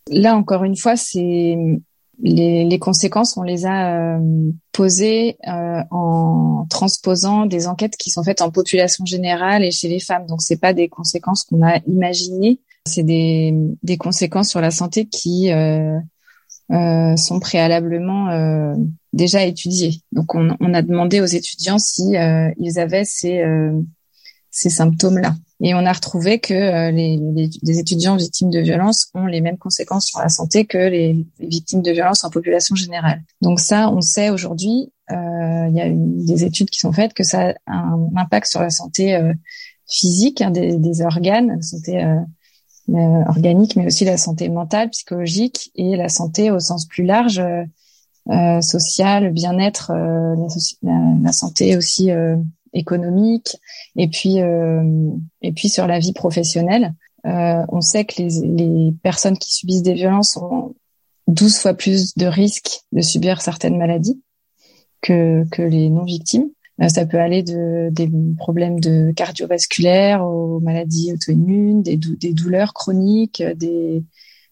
Là 0.10 0.36
encore 0.36 0.63
une 0.63 0.77
fois, 0.77 0.96
c'est 0.96 1.58
les, 2.20 2.66
les, 2.66 2.80
conséquences, 2.80 3.38
on 3.38 3.44
les 3.44 3.66
a 3.66 4.18
euh, 4.18 4.52
posées 4.72 5.38
euh, 5.48 5.82
en 5.92 6.66
transposant 6.70 7.46
des 7.46 7.68
enquêtes 7.68 7.98
qui 7.98 8.10
sont 8.10 8.24
faites 8.24 8.42
en 8.42 8.50
population 8.50 9.06
générale 9.06 9.64
et 9.64 9.72
chez 9.72 9.88
les 9.88 10.00
femmes. 10.00 10.26
Donc, 10.26 10.42
c'est 10.42 10.60
pas 10.60 10.74
des 10.74 10.90
conséquences 10.90 11.44
qu'on 11.44 11.66
a 11.66 11.78
imaginées, 11.88 12.60
c'est 12.86 13.04
des, 13.04 13.54
des, 13.84 13.98
conséquences 13.98 14.50
sur 14.50 14.62
la 14.62 14.72
santé 14.72 15.06
qui 15.06 15.52
euh, 15.52 15.98
euh 16.72 17.16
sont 17.16 17.40
préalablement 17.40 18.76
déjà 19.14 19.44
étudiées. 19.44 20.02
Donc, 20.12 20.36
on, 20.36 20.56
on, 20.60 20.74
a 20.74 20.82
demandé 20.82 21.22
aux 21.22 21.26
étudiants 21.26 21.80
si 21.80 22.14
ils 22.58 22.80
avaient 22.80 23.06
ces, 23.06 23.44
ces 24.52 24.70
symptômes-là. 24.70 25.36
Et 25.60 25.74
on 25.74 25.86
a 25.86 25.92
retrouvé 25.92 26.40
que 26.40 26.54
euh, 26.54 26.92
les, 26.92 27.80
étudiants 27.80 28.16
victimes 28.16 28.52
de 28.52 28.60
violences 28.60 29.10
ont 29.16 29.26
les 29.26 29.42
mêmes 29.42 29.58
conséquences 29.58 30.06
sur 30.06 30.20
la 30.20 30.30
santé 30.30 30.66
que 30.66 30.78
les, 30.78 31.26
victimes 31.40 31.82
de 31.82 31.92
violences 31.92 32.24
en 32.24 32.30
population 32.30 32.76
générale. 32.76 33.24
Donc 33.42 33.60
ça, 33.60 33.90
on 33.90 34.02
sait 34.02 34.30
aujourd'hui, 34.30 34.92
euh, 35.12 35.68
il 35.70 35.76
y 35.76 35.82
a 35.82 35.90
des 35.90 36.44
études 36.44 36.70
qui 36.70 36.80
sont 36.80 36.92
faites 36.92 37.14
que 37.14 37.24
ça 37.24 37.56
a 37.66 37.74
un 37.74 38.10
impact 38.16 38.48
sur 38.48 38.62
la 38.62 38.70
santé 38.70 39.16
euh, 39.16 39.34
physique 39.90 40.42
hein, 40.42 40.52
des, 40.52 41.02
organes, 41.02 41.56
la 41.56 41.62
santé 41.62 42.06
organique, 43.28 43.76
mais 43.76 43.88
aussi 43.88 44.06
la 44.06 44.18
santé 44.18 44.50
mentale, 44.50 44.90
psychologique 44.90 45.72
et 45.76 45.96
la 45.96 46.10
santé 46.10 46.52
au 46.52 46.60
sens 46.60 46.86
plus 46.86 47.04
large, 47.04 47.42
sociale, 48.62 49.32
bien-être, 49.32 49.94
la, 50.84 51.32
santé 51.32 51.78
aussi 51.78 52.12
économique 52.77 53.57
et 53.96 54.07
puis 54.07 54.41
euh, 54.41 55.12
et 55.41 55.51
puis 55.51 55.69
sur 55.69 55.88
la 55.88 56.00
vie 56.00 56.13
professionnelle. 56.13 56.93
Euh, 57.25 57.65
on 57.69 57.81
sait 57.81 58.05
que 58.05 58.22
les, 58.22 58.29
les 58.41 58.93
personnes 59.03 59.38
qui 59.38 59.51
subissent 59.51 59.84
des 59.84 59.96
violences 59.96 60.38
ont 60.38 60.75
12 61.27 61.57
fois 61.57 61.74
plus 61.74 62.15
de 62.15 62.25
risques 62.25 62.81
de 62.93 63.01
subir 63.01 63.41
certaines 63.41 63.77
maladies 63.77 64.22
que, 65.01 65.43
que 65.51 65.62
les 65.62 65.89
non-victimes. 65.89 66.50
Euh, 66.81 66.88
ça 66.88 67.05
peut 67.05 67.19
aller 67.19 67.43
de 67.43 67.89
des 67.91 68.10
problèmes 68.38 68.79
de 68.79 69.12
cardiovasculaires 69.12 70.24
aux 70.24 70.60
maladies 70.60 71.12
auto-immunes, 71.12 71.81
des, 71.81 71.98
des 71.98 72.34
douleurs 72.34 72.74
chroniques, 72.74 73.43
des 73.55 74.03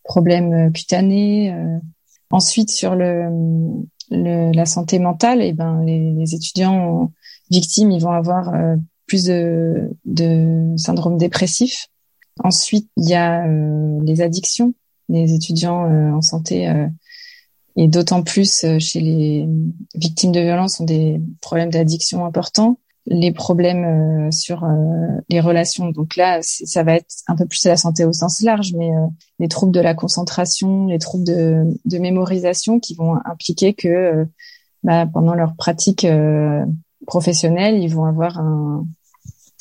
problèmes 0.03 0.71
cutanés. 0.73 1.55
Ensuite, 2.31 2.71
sur 2.71 2.95
le, 2.95 3.29
le, 4.09 4.51
la 4.51 4.65
santé 4.65 4.99
mentale, 4.99 5.41
et 5.41 5.49
eh 5.49 5.53
ben 5.53 5.83
les, 5.85 6.11
les 6.11 6.35
étudiants 6.35 7.11
victimes, 7.49 7.91
ils 7.91 8.01
vont 8.01 8.11
avoir 8.11 8.53
euh, 8.53 8.75
plus 9.07 9.25
de, 9.25 9.91
de 10.05 10.73
syndrome 10.77 11.17
dépressif. 11.17 11.87
Ensuite, 12.43 12.89
il 12.97 13.09
y 13.09 13.13
a 13.13 13.47
euh, 13.47 13.99
les 14.03 14.21
addictions. 14.21 14.73
Les 15.07 15.33
étudiants 15.33 15.85
euh, 15.85 16.11
en 16.11 16.21
santé 16.21 16.67
et 17.75 17.87
d'autant 17.87 18.23
plus 18.23 18.65
chez 18.79 19.01
les 19.01 19.47
victimes 19.93 20.31
de 20.31 20.39
violences 20.39 20.79
ont 20.79 20.85
des 20.85 21.21
problèmes 21.41 21.69
d'addiction 21.69 22.25
importants. 22.25 22.79
Les 23.05 23.31
problèmes 23.31 24.31
sur 24.31 24.65
les 25.29 25.39
relations, 25.41 25.89
donc 25.89 26.15
là, 26.15 26.39
ça 26.41 26.83
va 26.83 26.95
être 26.95 27.13
un 27.27 27.35
peu 27.35 27.45
plus 27.45 27.63
la 27.65 27.77
santé 27.77 28.03
au 28.05 28.13
sens 28.13 28.41
large, 28.41 28.73
mais 28.75 28.89
les 29.37 29.49
troubles 29.49 29.73
de 29.73 29.81
la 29.81 29.93
concentration, 29.93 30.87
les 30.87 30.97
troubles 30.97 31.25
de, 31.25 31.65
de 31.83 31.97
mémorisation 31.99 32.79
qui 32.79 32.95
vont 32.95 33.15
impliquer 33.25 33.73
que 33.73 34.25
bah, 34.83 35.05
pendant 35.05 35.35
leur 35.35 35.55
pratique 35.55 36.07
professionnels, 37.05 37.77
ils 37.77 37.93
vont 37.93 38.05
avoir 38.05 38.39
un, 38.39 38.85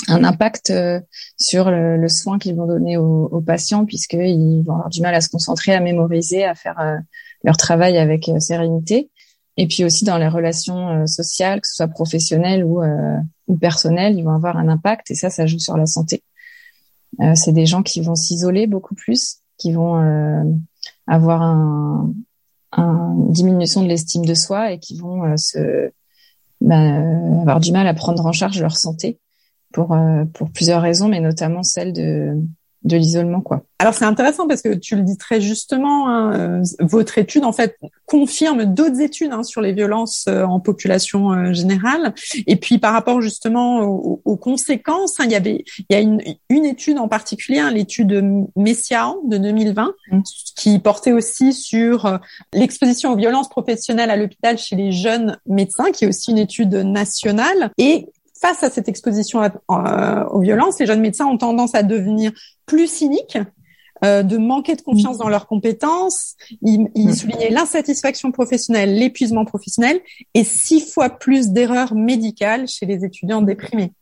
un 0.08 0.24
impact 0.24 0.70
euh, 0.70 1.00
sur 1.38 1.70
le, 1.70 1.96
le 1.96 2.08
soin 2.08 2.38
qu'ils 2.38 2.54
vont 2.56 2.66
donner 2.66 2.96
aux, 2.96 3.26
aux 3.26 3.40
patients, 3.40 3.84
puisqu'ils 3.84 4.62
vont 4.62 4.74
avoir 4.74 4.90
du 4.90 5.00
mal 5.00 5.14
à 5.14 5.20
se 5.20 5.28
concentrer, 5.28 5.74
à 5.74 5.80
mémoriser, 5.80 6.44
à 6.44 6.54
faire 6.54 6.78
euh, 6.80 6.96
leur 7.42 7.56
travail 7.56 7.98
avec 7.98 8.28
euh, 8.28 8.40
sérénité. 8.40 9.10
Et 9.56 9.66
puis 9.68 9.84
aussi 9.84 10.04
dans 10.04 10.18
les 10.18 10.26
relations 10.26 11.06
sociales, 11.06 11.60
que 11.60 11.68
ce 11.68 11.76
soit 11.76 11.86
professionnelles 11.86 12.64
ou, 12.64 12.82
ou 13.46 13.56
personnelles, 13.56 14.18
ils 14.18 14.24
vont 14.24 14.34
avoir 14.34 14.56
un 14.56 14.66
impact 14.66 15.12
et 15.12 15.14
ça, 15.14 15.30
ça 15.30 15.46
joue 15.46 15.60
sur 15.60 15.76
la 15.76 15.86
santé. 15.86 16.24
c'est 17.36 17.52
des 17.52 17.64
gens 17.64 17.84
qui 17.84 18.00
vont 18.00 18.16
s'isoler 18.16 18.66
beaucoup 18.66 18.96
plus, 18.96 19.36
qui 19.56 19.72
vont 19.72 20.56
avoir 21.06 21.42
un, 21.42 22.12
une 22.76 23.30
diminution 23.30 23.84
de 23.84 23.86
l'estime 23.86 24.26
de 24.26 24.34
soi 24.34 24.72
et 24.72 24.80
qui 24.80 24.98
vont 24.98 25.36
se 25.36 25.92
bah, 26.64 26.76
avoir 27.42 27.60
du 27.60 27.72
mal 27.72 27.86
à 27.86 27.94
prendre 27.94 28.24
en 28.24 28.32
charge 28.32 28.60
leur 28.60 28.76
santé 28.76 29.18
pour 29.72 29.92
euh, 29.92 30.24
pour 30.32 30.50
plusieurs 30.50 30.82
raisons, 30.82 31.08
mais 31.08 31.20
notamment 31.20 31.62
celle 31.62 31.92
de 31.92 32.36
de 32.84 32.96
l'isolement 32.96 33.40
quoi. 33.40 33.64
Alors 33.78 33.94
c'est 33.94 34.04
intéressant 34.04 34.46
parce 34.46 34.62
que 34.62 34.74
tu 34.74 34.94
le 34.94 35.02
dis 35.02 35.16
très 35.16 35.40
justement, 35.40 36.08
hein, 36.08 36.32
euh, 36.34 36.62
votre 36.80 37.18
étude 37.18 37.44
en 37.44 37.52
fait 37.52 37.76
confirme 38.06 38.64
d'autres 38.66 39.00
études 39.00 39.32
hein, 39.32 39.42
sur 39.42 39.60
les 39.60 39.72
violences 39.72 40.26
euh, 40.28 40.44
en 40.44 40.60
population 40.60 41.32
euh, 41.32 41.52
générale. 41.52 42.14
Et 42.46 42.56
puis 42.56 42.78
par 42.78 42.92
rapport 42.92 43.20
justement 43.20 43.80
aux, 43.80 44.36
conséquences, 44.36 45.18
hein, 45.18 45.24
il 45.24 45.32
y 45.32 45.34
avait 45.34 45.64
il 45.78 45.86
y 45.90 45.94
a 45.94 46.00
une, 46.00 46.22
une 46.50 46.64
étude 46.64 46.98
en 46.98 47.08
particulier, 47.08 47.58
hein, 47.58 47.70
l'étude 47.70 48.46
Messiaen 48.56 49.16
de 49.26 49.38
2020, 49.38 49.94
mmh. 50.10 50.20
qui 50.56 50.78
portait 50.78 51.12
aussi 51.12 51.52
sur 51.52 52.18
l'exposition 52.52 53.12
aux 53.12 53.16
violences 53.16 53.48
professionnelles 53.48 54.10
à 54.10 54.16
l'hôpital 54.16 54.58
chez 54.58 54.76
les 54.76 54.92
jeunes 54.92 55.38
médecins, 55.46 55.90
qui 55.92 56.04
est 56.04 56.08
aussi 56.08 56.30
une 56.30 56.38
étude 56.38 56.74
nationale 56.74 57.70
et 57.78 58.06
face 58.44 58.62
à 58.62 58.68
cette 58.68 58.88
exposition 58.90 59.42
euh, 59.42 60.24
aux 60.26 60.40
violences, 60.40 60.78
les 60.78 60.84
jeunes 60.84 61.00
médecins 61.00 61.24
ont 61.24 61.38
tendance 61.38 61.74
à 61.74 61.82
devenir 61.82 62.30
plus 62.66 62.88
cyniques, 62.88 63.38
euh, 64.04 64.22
de 64.22 64.36
manquer 64.36 64.76
de 64.76 64.82
confiance 64.82 65.16
dans 65.16 65.30
leurs 65.30 65.46
compétences. 65.46 66.34
Ils, 66.60 66.88
ils 66.94 67.08
mm. 67.08 67.14
soulignaient 67.14 67.50
l'insatisfaction 67.50 68.32
professionnelle, 68.32 68.94
l'épuisement 68.96 69.46
professionnel 69.46 69.98
et 70.34 70.44
six 70.44 70.80
fois 70.80 71.08
plus 71.08 71.48
d'erreurs 71.48 71.94
médicales 71.94 72.68
chez 72.68 72.84
les 72.84 73.02
étudiants 73.02 73.40
déprimés. 73.40 73.92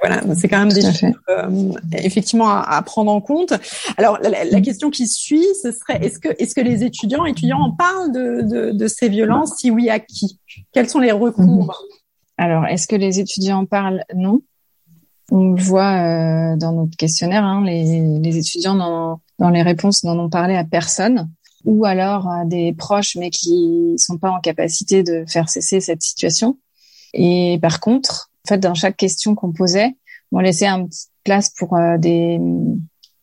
Voilà, 0.00 0.22
c'est 0.36 0.48
quand 0.48 0.58
même 0.58 0.72
des 0.72 0.82
choses 0.82 1.12
euh, 1.28 1.72
effectivement 1.92 2.50
à, 2.50 2.82
prendre 2.82 3.12
en 3.12 3.20
compte. 3.20 3.54
Alors 3.96 4.18
la, 4.20 4.44
la, 4.44 4.60
question 4.60 4.90
qui 4.90 5.06
suit, 5.06 5.46
ce 5.62 5.70
serait 5.70 6.04
est-ce 6.04 6.18
que 6.18 6.28
est-ce 6.38 6.54
que 6.54 6.60
les 6.60 6.82
étudiants 6.82 7.24
étudiants 7.26 7.60
en 7.60 7.70
parlent 7.70 8.10
de, 8.10 8.42
de, 8.42 8.70
de 8.72 8.88
ces 8.88 9.08
violences? 9.08 9.56
Si 9.58 9.70
oui, 9.70 9.90
à 9.90 10.00
qui? 10.00 10.40
Quels 10.72 10.88
sont 10.88 10.98
les 10.98 11.12
recours? 11.12 11.66
Mm-hmm. 11.66 12.03
Alors, 12.36 12.66
est-ce 12.66 12.86
que 12.86 12.96
les 12.96 13.20
étudiants 13.20 13.64
parlent? 13.64 14.04
Non. 14.14 14.42
On 15.30 15.52
le 15.52 15.60
voit 15.60 16.52
euh, 16.52 16.56
dans 16.56 16.72
notre 16.72 16.96
questionnaire, 16.96 17.44
hein, 17.44 17.64
les, 17.64 18.36
étudiants 18.36 18.74
dans, 18.74 19.50
les 19.50 19.62
réponses 19.62 20.04
n'en 20.04 20.18
ont 20.18 20.28
parlé 20.28 20.54
à 20.54 20.64
personne, 20.64 21.30
ou 21.64 21.86
alors 21.86 22.28
à 22.28 22.44
des 22.44 22.74
proches 22.74 23.16
mais 23.16 23.30
qui 23.30 23.94
sont 23.96 24.18
pas 24.18 24.30
en 24.30 24.40
capacité 24.40 25.02
de 25.02 25.24
faire 25.26 25.48
cesser 25.48 25.80
cette 25.80 26.02
situation. 26.02 26.58
Et 27.14 27.58
par 27.62 27.80
contre, 27.80 28.30
en 28.44 28.48
fait, 28.48 28.58
dans 28.58 28.74
chaque 28.74 28.98
question 28.98 29.34
qu'on 29.34 29.52
posait, 29.52 29.96
on 30.30 30.40
laissait 30.40 30.66
un 30.66 30.84
petit 30.86 31.06
place 31.24 31.48
pour 31.48 31.74
euh, 31.76 31.96
des 31.96 32.38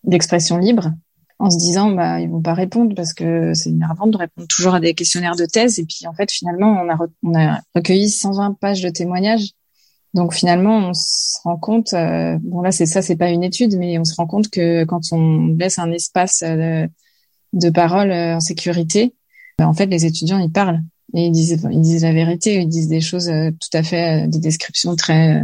d'expression 0.03 0.57
libre 0.57 0.91
en 1.41 1.49
se 1.49 1.57
disant 1.57 1.91
bah 1.91 2.19
ils 2.19 2.29
vont 2.29 2.41
pas 2.41 2.53
répondre 2.53 2.93
parce 2.95 3.13
que 3.13 3.53
c'est 3.55 3.69
énervant 3.69 4.05
de 4.05 4.15
répondre 4.15 4.47
toujours 4.47 4.75
à 4.75 4.79
des 4.79 4.93
questionnaires 4.93 5.35
de 5.35 5.45
thèse. 5.45 5.79
Et 5.79 5.85
puis 5.85 6.05
en 6.07 6.13
fait 6.13 6.31
finalement 6.31 6.83
on 6.83 6.89
a 6.89 6.97
on 7.23 7.35
a 7.35 7.61
recueilli 7.75 8.09
120 8.09 8.57
pages 8.59 8.81
de 8.81 8.89
témoignages. 8.89 9.49
Donc 10.13 10.33
finalement 10.33 10.77
on 10.77 10.93
se 10.93 11.39
rend 11.43 11.57
compte 11.57 11.93
euh, 11.93 12.37
bon 12.43 12.61
là 12.61 12.71
c'est 12.71 12.85
ça 12.85 13.01
c'est 13.01 13.15
pas 13.15 13.29
une 13.29 13.43
étude 13.43 13.75
mais 13.77 13.97
on 13.97 14.05
se 14.05 14.13
rend 14.15 14.27
compte 14.27 14.49
que 14.49 14.83
quand 14.83 15.01
on 15.13 15.55
laisse 15.57 15.79
un 15.79 15.91
espace 15.91 16.43
euh, 16.45 16.85
de 17.53 17.69
parole 17.69 18.11
euh, 18.11 18.35
en 18.35 18.39
sécurité 18.39 19.15
bah, 19.57 19.67
en 19.67 19.73
fait 19.73 19.87
les 19.87 20.05
étudiants 20.05 20.39
ils 20.39 20.51
parlent. 20.51 20.81
Et 21.15 21.25
ils 21.25 21.31
disent 21.31 21.67
ils 21.71 21.81
disent 21.81 22.03
la 22.03 22.13
vérité. 22.13 22.61
Ils 22.61 22.69
disent 22.69 22.87
des 22.87 23.01
choses 23.01 23.29
tout 23.29 23.77
à 23.77 23.83
fait 23.83 24.27
des 24.27 24.39
descriptions 24.39 24.95
très 24.95 25.41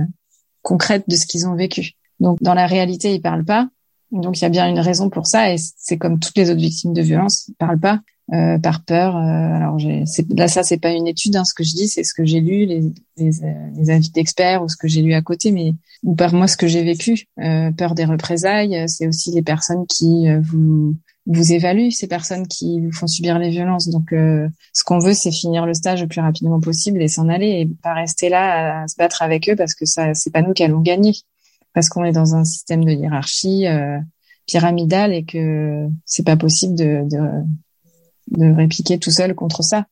concrètes 0.61 1.09
de 1.09 1.15
ce 1.15 1.25
qu'ils 1.25 1.47
ont 1.47 1.55
vécu. 1.55 1.93
Donc 2.19 2.37
dans 2.41 2.53
la 2.53 2.67
réalité 2.67 3.13
ils 3.15 3.21
parlent 3.21 3.43
pas 3.43 3.67
donc 4.11 4.39
il 4.39 4.43
y 4.43 4.45
a 4.45 4.49
bien 4.49 4.67
une 4.67 4.79
raison 4.79 5.09
pour 5.09 5.27
ça 5.27 5.53
et 5.53 5.57
c'est 5.57 5.97
comme 5.97 6.19
toutes 6.19 6.37
les 6.37 6.49
autres 6.49 6.61
victimes 6.61 6.93
de 6.93 7.01
violence, 7.01 7.47
ils 7.47 7.55
parlent 7.55 7.79
pas. 7.79 8.01
euh, 8.33 8.57
par 8.59 8.83
peur. 8.83 9.15
Euh, 9.15 9.19
alors 9.19 9.77
là, 10.35 10.47
ça 10.49 10.63
c'est 10.63 10.79
pas 10.79 10.91
une 10.91 11.07
étude, 11.07 11.35
hein, 11.37 11.45
ce 11.45 11.53
que 11.53 11.63
je 11.63 11.73
dis, 11.73 11.87
c'est 11.87 12.03
ce 12.03 12.13
que 12.13 12.25
j'ai 12.25 12.41
lu, 12.41 12.65
les, 12.65 12.81
les, 13.15 13.43
euh, 13.43 13.69
les 13.73 13.89
avis 13.89 14.09
d'experts 14.09 14.61
ou 14.63 14.67
ce 14.67 14.75
que 14.75 14.87
j'ai 14.89 15.01
lu 15.01 15.13
à 15.13 15.21
côté, 15.21 15.51
mais 15.51 15.73
ou 16.03 16.13
par 16.13 16.33
moi 16.33 16.47
ce 16.47 16.57
que 16.57 16.67
j'ai 16.67 16.83
vécu. 16.83 17.27
peur 17.37 17.95
des 17.95 18.03
représailles, 18.05 18.83
c'est 18.89 19.07
aussi 19.07 19.31
les 19.31 19.41
personnes 19.41 19.85
qui 19.87 20.27
vous 20.41 20.95
vous 21.25 21.51
évaluent, 21.51 21.91
ces 21.91 22.07
personnes 22.07 22.47
qui 22.47 22.81
vous 22.81 22.91
font 22.91 23.07
subir 23.07 23.39
les 23.39 23.49
violences. 23.49 23.89
Donc, 23.89 24.09
ce 24.11 24.83
qu'on 24.85 24.99
veut, 24.99 25.13
c'est 25.13 25.31
finir 25.31 25.65
le 25.65 25.73
stage 25.73 26.01
le 26.01 26.07
plus 26.07 26.21
rapidement 26.21 26.59
possible 26.59 27.01
et 27.01 27.07
s'en 27.07 27.27
aller 27.29 27.61
et 27.61 27.65
pas 27.81 27.93
rester 27.93 28.29
là 28.29 28.83
à 28.83 28.87
se 28.87 28.95
battre 28.97 29.21
avec 29.21 29.49
eux 29.49 29.55
parce 29.55 29.73
que 29.73 29.85
ça, 29.85 30.13
c'est 30.13 30.31
pas 30.31 30.41
nous 30.41 30.53
qui 30.53 30.63
allons 30.63 30.81
gagner, 30.81 31.13
parce 31.77 31.89
qu'on 31.89 32.03
est 32.03 32.11
dans 32.11 32.33
un 32.33 32.43
système 32.43 32.83
de 32.83 32.89
hiérarchie 32.89 33.65
pyramidale 34.47 35.13
et 35.13 35.25
que 35.25 35.87
c'est 36.05 36.25
pas 36.25 36.35
possible 36.35 36.73
de, 36.73 37.03
de 37.07 37.19
de 38.31 38.51
répliquer 38.51 38.97
tout 38.97 39.11
seul 39.11 39.35
contre 39.35 39.63
ça. 39.63 39.85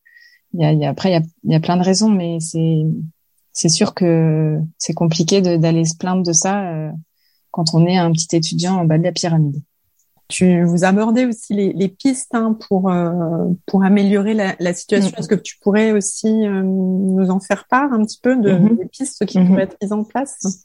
Il 0.55 0.61
y 0.61 0.65
a, 0.65 0.73
il 0.73 0.79
y 0.79 0.85
a 0.85 0.89
après, 0.89 1.09
il 1.09 1.13
y 1.13 1.17
a, 1.17 1.21
il 1.43 1.51
y 1.51 1.55
a 1.55 1.59
plein 1.59 1.77
de 1.77 1.83
raisons, 1.83 2.09
mais 2.09 2.39
c'est 2.39 2.81
c'est 3.53 3.69
sûr 3.69 3.93
que 3.93 4.59
c'est 4.79 4.95
compliqué 4.95 5.41
d'aller 5.41 5.85
se 5.85 5.95
plaindre 5.95 6.23
de 6.23 6.33
ça 6.33 6.71
euh, 6.71 6.89
quand 7.51 7.75
on 7.75 7.85
est 7.85 7.97
un 7.97 8.11
petit 8.11 8.35
étudiant 8.35 8.77
en 8.77 8.85
bas 8.85 8.97
de 8.97 9.03
la 9.03 9.11
pyramide. 9.11 9.61
Tu 10.27 10.63
vous 10.63 10.85
abordez 10.85 11.25
aussi 11.25 11.53
les, 11.53 11.71
les 11.71 11.87
pistes 11.87 12.33
hein, 12.33 12.57
pour 12.67 12.89
euh, 12.89 13.45
pour 13.67 13.83
améliorer 13.83 14.33
la, 14.33 14.55
la 14.59 14.73
situation. 14.73 15.11
Mm. 15.11 15.19
Est-ce 15.19 15.27
que 15.27 15.35
tu 15.35 15.59
pourrais 15.59 15.91
aussi 15.91 16.47
euh, 16.47 16.63
nous 16.63 17.29
en 17.29 17.39
faire 17.39 17.67
part 17.67 17.93
un 17.93 18.03
petit 18.03 18.19
peu 18.23 18.35
de 18.35 18.49
mm-hmm. 18.49 18.77
des 18.79 18.85
pistes 18.85 19.23
qui 19.27 19.37
mm-hmm. 19.37 19.47
pourraient 19.47 19.63
être 19.65 19.77
mises 19.83 19.93
en 19.93 20.03
place? 20.03 20.64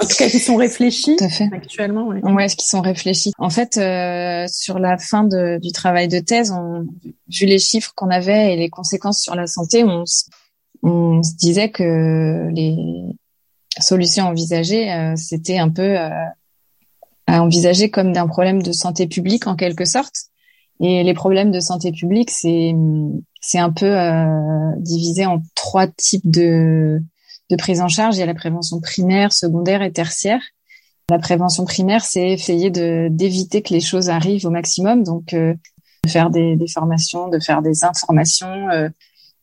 En 0.00 0.06
tout 0.06 0.16
cas, 0.16 0.28
qui 0.28 0.38
sont 0.38 0.56
réfléchis 0.56 1.16
actuellement. 1.52 2.06
Ouais, 2.08 2.22
ouais 2.22 2.46
qui 2.48 2.66
sont 2.66 2.80
réfléchis. 2.80 3.32
En 3.38 3.50
fait, 3.50 3.76
euh, 3.76 4.46
sur 4.48 4.78
la 4.78 4.98
fin 4.98 5.24
de, 5.24 5.58
du 5.60 5.72
travail 5.72 6.08
de 6.08 6.18
thèse, 6.18 6.50
on, 6.50 6.86
vu 7.28 7.46
les 7.46 7.58
chiffres 7.58 7.92
qu'on 7.94 8.10
avait 8.10 8.54
et 8.54 8.56
les 8.56 8.70
conséquences 8.70 9.20
sur 9.20 9.34
la 9.34 9.46
santé, 9.46 9.84
on, 9.84 10.04
on 10.82 11.22
se 11.22 11.34
disait 11.36 11.70
que 11.70 12.48
les 12.52 12.76
solutions 13.78 14.26
envisagées, 14.26 14.92
euh, 14.92 15.14
c'était 15.16 15.58
un 15.58 15.68
peu 15.68 15.98
euh, 15.98 16.10
à 17.26 17.42
envisager 17.42 17.90
comme 17.90 18.12
d'un 18.12 18.26
problème 18.26 18.62
de 18.62 18.72
santé 18.72 19.06
publique 19.06 19.46
en 19.46 19.56
quelque 19.56 19.84
sorte. 19.84 20.14
Et 20.80 21.02
les 21.02 21.14
problèmes 21.14 21.50
de 21.50 21.60
santé 21.60 21.92
publique, 21.92 22.30
c'est 22.30 22.74
c'est 23.42 23.58
un 23.58 23.70
peu 23.70 23.86
euh, 23.86 24.72
divisé 24.78 25.26
en 25.26 25.42
trois 25.54 25.86
types 25.86 26.28
de 26.28 27.02
de 27.50 27.56
prise 27.56 27.80
en 27.80 27.88
charge. 27.88 28.16
Il 28.16 28.20
y 28.20 28.22
a 28.22 28.26
la 28.26 28.34
prévention 28.34 28.80
primaire, 28.80 29.32
secondaire 29.32 29.82
et 29.82 29.92
tertiaire. 29.92 30.42
La 31.10 31.18
prévention 31.18 31.64
primaire, 31.64 32.04
c'est 32.04 32.28
essayer 32.28 32.70
d'éviter 32.70 33.62
que 33.62 33.74
les 33.74 33.80
choses 33.80 34.10
arrivent 34.10 34.46
au 34.46 34.50
maximum, 34.50 35.02
donc 35.02 35.34
euh, 35.34 35.54
de 36.04 36.10
faire 36.10 36.30
des, 36.30 36.54
des, 36.54 36.68
formations, 36.68 37.28
de 37.28 37.40
faire 37.40 37.62
des 37.62 37.84
informations, 37.84 38.70
euh, 38.70 38.88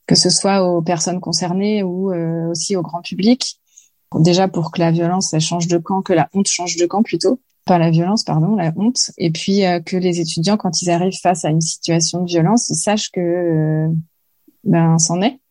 que 0.07 0.15
ce 0.15 0.29
soit 0.29 0.63
aux 0.63 0.81
personnes 0.81 1.19
concernées 1.19 1.83
ou 1.83 2.13
euh, 2.13 2.47
aussi 2.49 2.77
au 2.77 2.81
grand 2.81 3.01
public. 3.01 3.59
Déjà 4.15 4.47
pour 4.47 4.71
que 4.71 4.79
la 4.79 4.91
violence 4.91 5.35
change 5.39 5.67
de 5.67 5.77
camp, 5.77 6.01
que 6.01 6.13
la 6.13 6.29
honte 6.33 6.47
change 6.47 6.77
de 6.77 6.85
camp 6.85 7.03
plutôt, 7.03 7.41
pas 7.65 7.77
la 7.77 7.91
violence, 7.91 8.23
pardon, 8.23 8.55
la 8.55 8.71
honte, 8.77 9.11
et 9.17 9.29
puis 9.29 9.63
que 9.85 9.97
les 9.97 10.21
étudiants 10.21 10.55
quand 10.55 10.81
ils 10.81 10.89
arrivent 10.89 11.19
face 11.21 11.43
à 11.43 11.49
une 11.49 11.59
situation 11.59 12.21
de 12.23 12.29
violence, 12.29 12.71
sachent 12.71 13.11
que 13.11 13.89
ben 14.63 14.97
c'en 14.97 15.21
est 15.21 15.41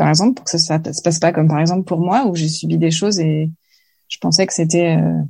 par 0.00 0.08
exemple, 0.08 0.32
pour 0.32 0.46
que 0.46 0.50
ça, 0.50 0.58
ça 0.58 0.92
se 0.94 1.02
passe 1.02 1.18
pas 1.18 1.30
comme 1.30 1.46
par 1.46 1.60
exemple 1.60 1.84
pour 1.84 2.00
moi 2.00 2.26
où 2.26 2.34
j'ai 2.34 2.48
subi 2.48 2.78
des 2.78 2.90
choses 2.90 3.20
et 3.20 3.50
je 4.08 4.16
pensais 4.16 4.46
que 4.46 4.54
c'était 4.54 4.96
euh, 4.96 5.20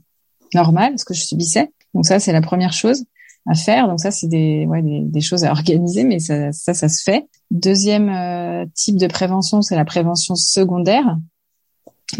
normal 0.54 0.96
ce 0.96 1.04
que 1.04 1.12
je 1.12 1.24
subissais. 1.24 1.72
Donc 1.92 2.06
ça, 2.06 2.20
c'est 2.20 2.30
la 2.30 2.40
première 2.40 2.72
chose 2.72 3.02
à 3.48 3.56
faire. 3.56 3.88
Donc 3.88 3.98
ça, 3.98 4.12
c'est 4.12 4.28
des, 4.28 4.66
ouais, 4.66 4.80
des, 4.80 5.20
choses 5.20 5.42
à 5.42 5.50
organiser, 5.50 6.04
mais 6.04 6.20
ça, 6.20 6.52
ça, 6.52 6.72
ça 6.72 6.88
se 6.88 7.02
fait. 7.02 7.26
Deuxième 7.50 8.10
euh, 8.10 8.64
type 8.72 8.94
de 8.94 9.08
prévention, 9.08 9.60
c'est 9.60 9.74
la 9.74 9.84
prévention 9.84 10.36
secondaire. 10.36 11.18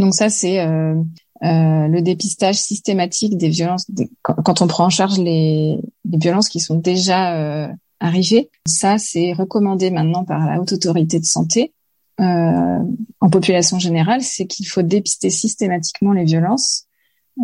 Donc 0.01 0.13
ça, 0.13 0.29
c'est 0.29 0.59
euh, 0.59 0.97
euh 1.45 1.87
le 1.87 2.03
dépistage 2.03 2.57
systématique 2.57 3.37
des 3.37 3.49
violences. 3.49 3.87
quand, 4.23 4.61
on 4.61 4.67
prend 4.67 4.87
en 4.87 4.91
charge 4.91 5.21
les, 5.21 5.79
les 6.05 6.19
violences 6.19 6.49
qui 6.49 6.59
sont 6.59 6.79
déjà 6.79 7.71
arrivées, 8.01 8.51
ça, 8.67 8.99
c'est 8.99 9.35
recommandé 9.35 9.93
maintenant 9.93 10.25
par 10.25 10.45
la 10.47 10.61
haute 10.61 10.73
autorité 10.73 11.21
de 11.21 11.25
santé 11.25 11.73
euh, 11.73 11.80
en 12.21 13.31
population 13.31 13.79
générale, 13.79 14.23
c'est 14.23 14.47
qu'il 14.47 14.67
faut 14.67 14.83
dépister 14.83 15.31
systématiquement 15.31 16.13
les 16.13 16.25
violences 16.25 16.87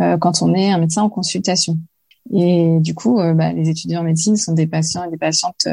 euh, 0.03 0.19
quand 0.19 0.43
on 0.43 0.55
est 0.55 0.71
un 0.71 0.79
médecin 0.79 1.03
en 1.03 1.09
consultation. 1.09 1.79
Et 2.33 2.79
du 2.81 2.95
coup, 2.95 3.21
euh, 3.21 3.35
bah, 3.35 3.53
les 3.53 3.69
étudiants 3.69 4.01
en 4.01 4.05
médecine 4.05 4.37
sont 4.37 4.53
des 4.53 4.67
patients 4.67 5.05
et 5.05 5.11
des 5.11 5.17
patientes 5.17 5.67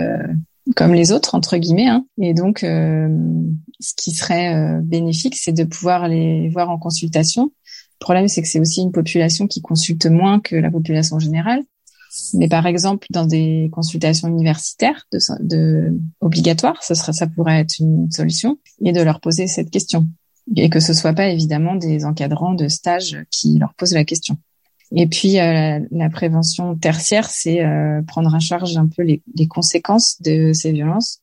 comme 0.78 0.94
les 0.94 1.12
autres 1.12 1.36
entre 1.36 1.58
guillemets. 1.58 1.88
Hein. 1.88 2.06
Et 2.22 2.34
donc, 2.34 2.60
ce 2.60 3.94
qui 3.98 4.12
serait 4.12 4.80
bénéfique, 4.82 5.36
c'est 5.36 5.52
de 5.52 5.66
pouvoir 5.66 6.08
les 6.08 6.50
voir 6.50 6.70
en 6.70 6.78
consultation. 6.78 7.52
Le 8.00 8.06
problème, 8.06 8.28
c'est 8.28 8.42
que 8.42 8.48
c'est 8.48 8.60
aussi 8.60 8.82
une 8.82 8.92
population 8.92 9.48
qui 9.48 9.62
consulte 9.62 10.06
moins 10.06 10.40
que 10.40 10.56
la 10.56 10.72
population 10.72 11.20
générale. 11.20 11.64
Mais 12.34 12.48
par 12.48 12.68
exemple, 12.68 13.08
dans 13.10 13.26
des 13.26 13.70
consultations 13.72 14.28
universitaires 14.28 15.08
de, 15.12 15.20
de 15.42 16.00
obligatoires, 16.22 16.82
ça 16.84 16.96
ça 16.96 17.28
pourrait 17.28 17.60
être 17.60 17.80
une 17.80 18.12
solution, 18.12 18.60
et 18.84 18.92
de 18.92 19.02
leur 19.02 19.20
poser 19.20 19.48
cette 19.48 19.72
question, 19.72 20.08
et 20.56 20.70
que 20.70 20.80
ce 20.80 20.94
soit 20.94 21.14
pas 21.14 21.28
évidemment 21.30 21.76
des 21.76 22.06
encadrants 22.06 22.54
de 22.54 22.68
stage 22.68 23.18
qui 23.32 23.58
leur 23.58 23.74
posent 23.74 23.94
la 23.94 24.06
question. 24.06 24.38
Et 24.96 25.08
puis 25.08 25.40
euh, 25.40 25.80
la 25.90 26.10
prévention 26.10 26.76
tertiaire, 26.76 27.30
c'est 27.30 27.66
euh, 27.66 28.02
prendre 28.04 28.34
en 28.34 28.40
charge 28.40 28.78
un 28.78 28.88
peu 28.88 29.02
les, 29.02 29.24
les, 29.36 29.48
conséquences 29.48 30.22
de 30.22 30.54
ces 30.54 30.72
violences 30.72 31.20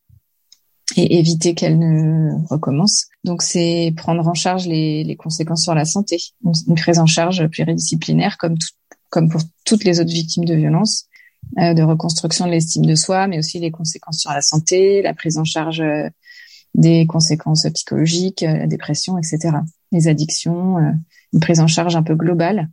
et 0.96 1.18
éviter 1.18 1.54
qu'elles 1.54 1.78
ne 1.78 2.32
recommencent. 2.48 3.06
Donc 3.22 3.42
c'est 3.42 3.94
prendre 3.96 4.26
en 4.26 4.34
charge 4.34 4.66
les, 4.66 5.04
les, 5.04 5.14
conséquences 5.14 5.62
sur 5.62 5.74
la 5.74 5.84
santé, 5.84 6.18
une 6.44 6.74
prise 6.74 6.98
en 6.98 7.06
charge 7.06 7.46
pluridisciplinaire 7.46 8.38
comme 8.38 8.58
tout, 8.58 8.70
comme 9.10 9.28
pour 9.28 9.42
toutes 9.64 9.84
les 9.84 10.00
autres 10.00 10.12
victimes 10.12 10.44
de 10.44 10.54
violences, 10.54 11.06
euh, 11.58 11.74
de 11.74 11.82
reconstruction 11.82 12.46
de 12.46 12.52
l'estime 12.52 12.86
de 12.86 12.94
soi, 12.94 13.26
mais 13.26 13.38
aussi 13.38 13.58
les 13.58 13.72
conséquences 13.72 14.18
sur 14.20 14.30
la 14.30 14.40
santé, 14.40 15.02
la 15.02 15.14
prise 15.14 15.36
en 15.36 15.44
charge 15.44 15.80
euh, 15.80 16.08
des 16.74 17.06
conséquences 17.06 17.66
psychologiques, 17.74 18.44
euh, 18.44 18.56
la 18.56 18.66
dépression, 18.68 19.18
etc. 19.18 19.56
Les 19.90 20.06
addictions, 20.06 20.76
une 21.32 21.40
prise 21.40 21.58
en 21.58 21.66
charge 21.66 21.96
un 21.96 22.04
peu 22.04 22.14
globale 22.14 22.68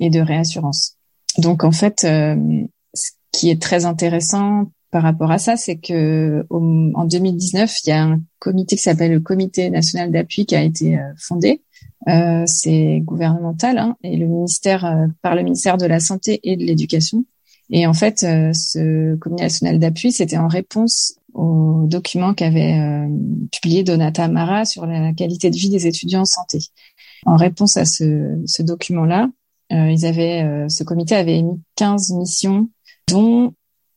et 0.00 0.10
de 0.10 0.18
réassurance. 0.18 0.96
Donc 1.38 1.62
en 1.62 1.70
fait, 1.70 2.00
ce 2.00 3.10
qui 3.30 3.50
est 3.50 3.62
très 3.62 3.84
intéressant 3.84 4.72
par 4.90 5.04
rapport 5.04 5.30
à 5.30 5.38
ça, 5.38 5.56
c'est 5.56 5.76
que 5.76 6.44
en 6.50 7.04
2019, 7.04 7.72
il 7.84 7.90
y 7.90 7.92
a 7.92 8.02
un 8.02 8.20
comité 8.40 8.74
qui 8.74 8.82
s'appelle 8.82 9.12
le 9.12 9.20
Comité 9.20 9.70
national 9.70 10.10
d'appui 10.10 10.46
qui 10.46 10.56
a 10.56 10.62
été 10.62 10.98
fondé 11.16 11.62
euh, 12.06 12.44
c'est 12.46 13.00
gouvernemental 13.00 13.78
hein, 13.78 13.96
et 14.04 14.16
le 14.16 14.26
ministère 14.26 14.84
euh, 14.84 15.06
par 15.20 15.34
le 15.34 15.42
ministère 15.42 15.76
de 15.78 15.86
la 15.86 15.98
santé 15.98 16.40
et 16.44 16.56
de 16.56 16.64
l'éducation. 16.64 17.24
Et 17.70 17.86
en 17.86 17.92
fait, 17.92 18.22
euh, 18.22 18.52
ce 18.54 19.16
comité 19.16 19.42
national 19.42 19.78
d'appui, 19.78 20.12
c'était 20.12 20.38
en 20.38 20.48
réponse 20.48 21.14
au 21.34 21.84
document 21.86 22.34
qu'avait 22.34 23.06
publié 23.52 23.84
Donata 23.84 24.24
Amara 24.24 24.64
sur 24.64 24.86
la 24.86 25.12
qualité 25.12 25.50
de 25.50 25.56
vie 25.56 25.68
des 25.68 25.86
étudiants 25.86 26.22
en 26.22 26.24
santé. 26.24 26.58
En 27.26 27.36
réponse 27.36 27.76
à 27.76 27.84
ce, 27.84 28.40
ce 28.46 28.62
document-là, 28.62 29.28
ils 29.70 30.06
avaient, 30.06 30.66
ce 30.68 30.82
comité 30.82 31.14
avait 31.14 31.38
émis 31.38 31.60
15 31.76 32.12
missions, 32.12 32.70
dont 33.08 33.52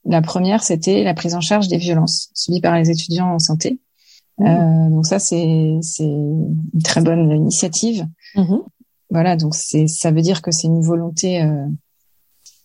la 0.06 0.22
première, 0.22 0.62
c'était 0.62 1.04
la 1.04 1.14
prise 1.14 1.34
en 1.34 1.42
charge 1.42 1.68
des 1.68 1.78
violences 1.78 2.30
subies 2.36 2.62
par 2.62 2.76
les 2.76 2.92
étudiants 2.92 3.34
en 3.34 3.40
santé. 3.40 3.80
Euh, 4.40 4.90
donc 4.90 5.06
ça, 5.06 5.20
c'est 5.20 5.78
c'est 5.82 6.04
une 6.04 6.82
très 6.84 7.02
bonne 7.02 7.32
initiative. 7.32 8.08
Mm-hmm. 8.36 8.64
Voilà, 9.10 9.36
donc 9.36 9.56
c'est 9.56 9.88
ça 9.88 10.12
veut 10.12 10.22
dire 10.22 10.42
que 10.42 10.52
c'est 10.52 10.68
une 10.68 10.82
volonté 10.82 11.44
euh, 11.44 11.68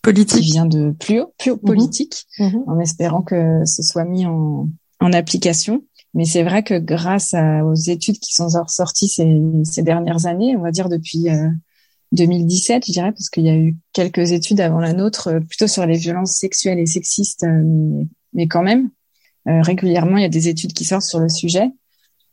politique 0.02 0.42
qui 0.42 0.52
vient 0.52 0.66
de 0.66 0.92
plus 0.92 1.20
haut, 1.20 1.32
plus 1.38 1.50
haut 1.50 1.56
mm-hmm. 1.56 1.66
politique, 1.66 2.26
mm-hmm. 2.38 2.64
en 2.66 2.78
espérant 2.78 3.22
que 3.22 3.64
ce 3.64 3.82
soit 3.82 4.04
mis 4.04 4.26
en 4.26 4.68
en 5.00 5.12
application. 5.12 5.82
Mais 6.14 6.24
c'est 6.24 6.42
vrai 6.42 6.62
que 6.62 6.78
grâce 6.78 7.34
aux 7.34 7.74
études 7.74 8.18
qui 8.18 8.32
sont 8.32 8.48
ressorties 8.48 9.08
ces, 9.08 9.38
ces 9.64 9.82
dernières 9.82 10.24
années, 10.24 10.56
on 10.56 10.62
va 10.62 10.70
dire 10.70 10.88
depuis 10.88 11.26
2017, 12.12 12.76
euh, 12.76 12.86
je 12.86 12.92
dirais, 12.92 13.12
parce 13.12 13.28
qu'il 13.28 13.44
y 13.44 13.50
a 13.50 13.56
eu 13.56 13.76
quelques 13.92 14.32
études 14.32 14.62
avant 14.62 14.80
la 14.80 14.94
nôtre, 14.94 15.28
euh, 15.28 15.40
plutôt 15.40 15.66
sur 15.66 15.84
les 15.84 15.98
violences 15.98 16.38
sexuelles 16.38 16.78
et 16.78 16.86
sexistes, 16.86 17.44
mais, 17.44 18.06
mais 18.32 18.48
quand 18.48 18.62
même, 18.62 18.88
régulièrement, 19.46 20.16
il 20.16 20.22
y 20.22 20.26
a 20.26 20.30
des 20.30 20.48
études 20.48 20.72
qui 20.72 20.84
sortent 20.84 21.02
sur 21.02 21.20
le 21.20 21.28
sujet. 21.28 21.70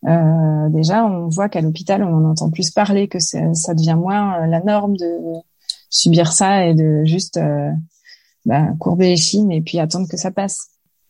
Euh, 0.06 0.70
déjà, 0.70 1.06
on 1.06 1.28
voit 1.30 1.50
qu'à 1.50 1.62
l'hôpital, 1.62 2.04
on 2.04 2.14
en 2.14 2.26
entend 2.26 2.50
plus 2.50 2.72
parler, 2.72 3.08
que 3.08 3.20
ça 3.20 3.74
devient 3.74 3.96
moins 3.98 4.42
euh, 4.42 4.48
la 4.48 4.62
norme 4.62 4.98
de 4.98 5.08
subir 5.90 6.32
ça 6.32 6.66
et 6.66 6.74
de 6.74 7.04
juste 7.06 7.40
bah, 8.46 8.68
courber 8.80 9.10
les 9.10 9.18
chines 9.18 9.52
et 9.52 9.62
puis 9.62 9.80
attendre 9.80 10.08
que 10.10 10.18
ça 10.18 10.32
passe. 10.32 10.70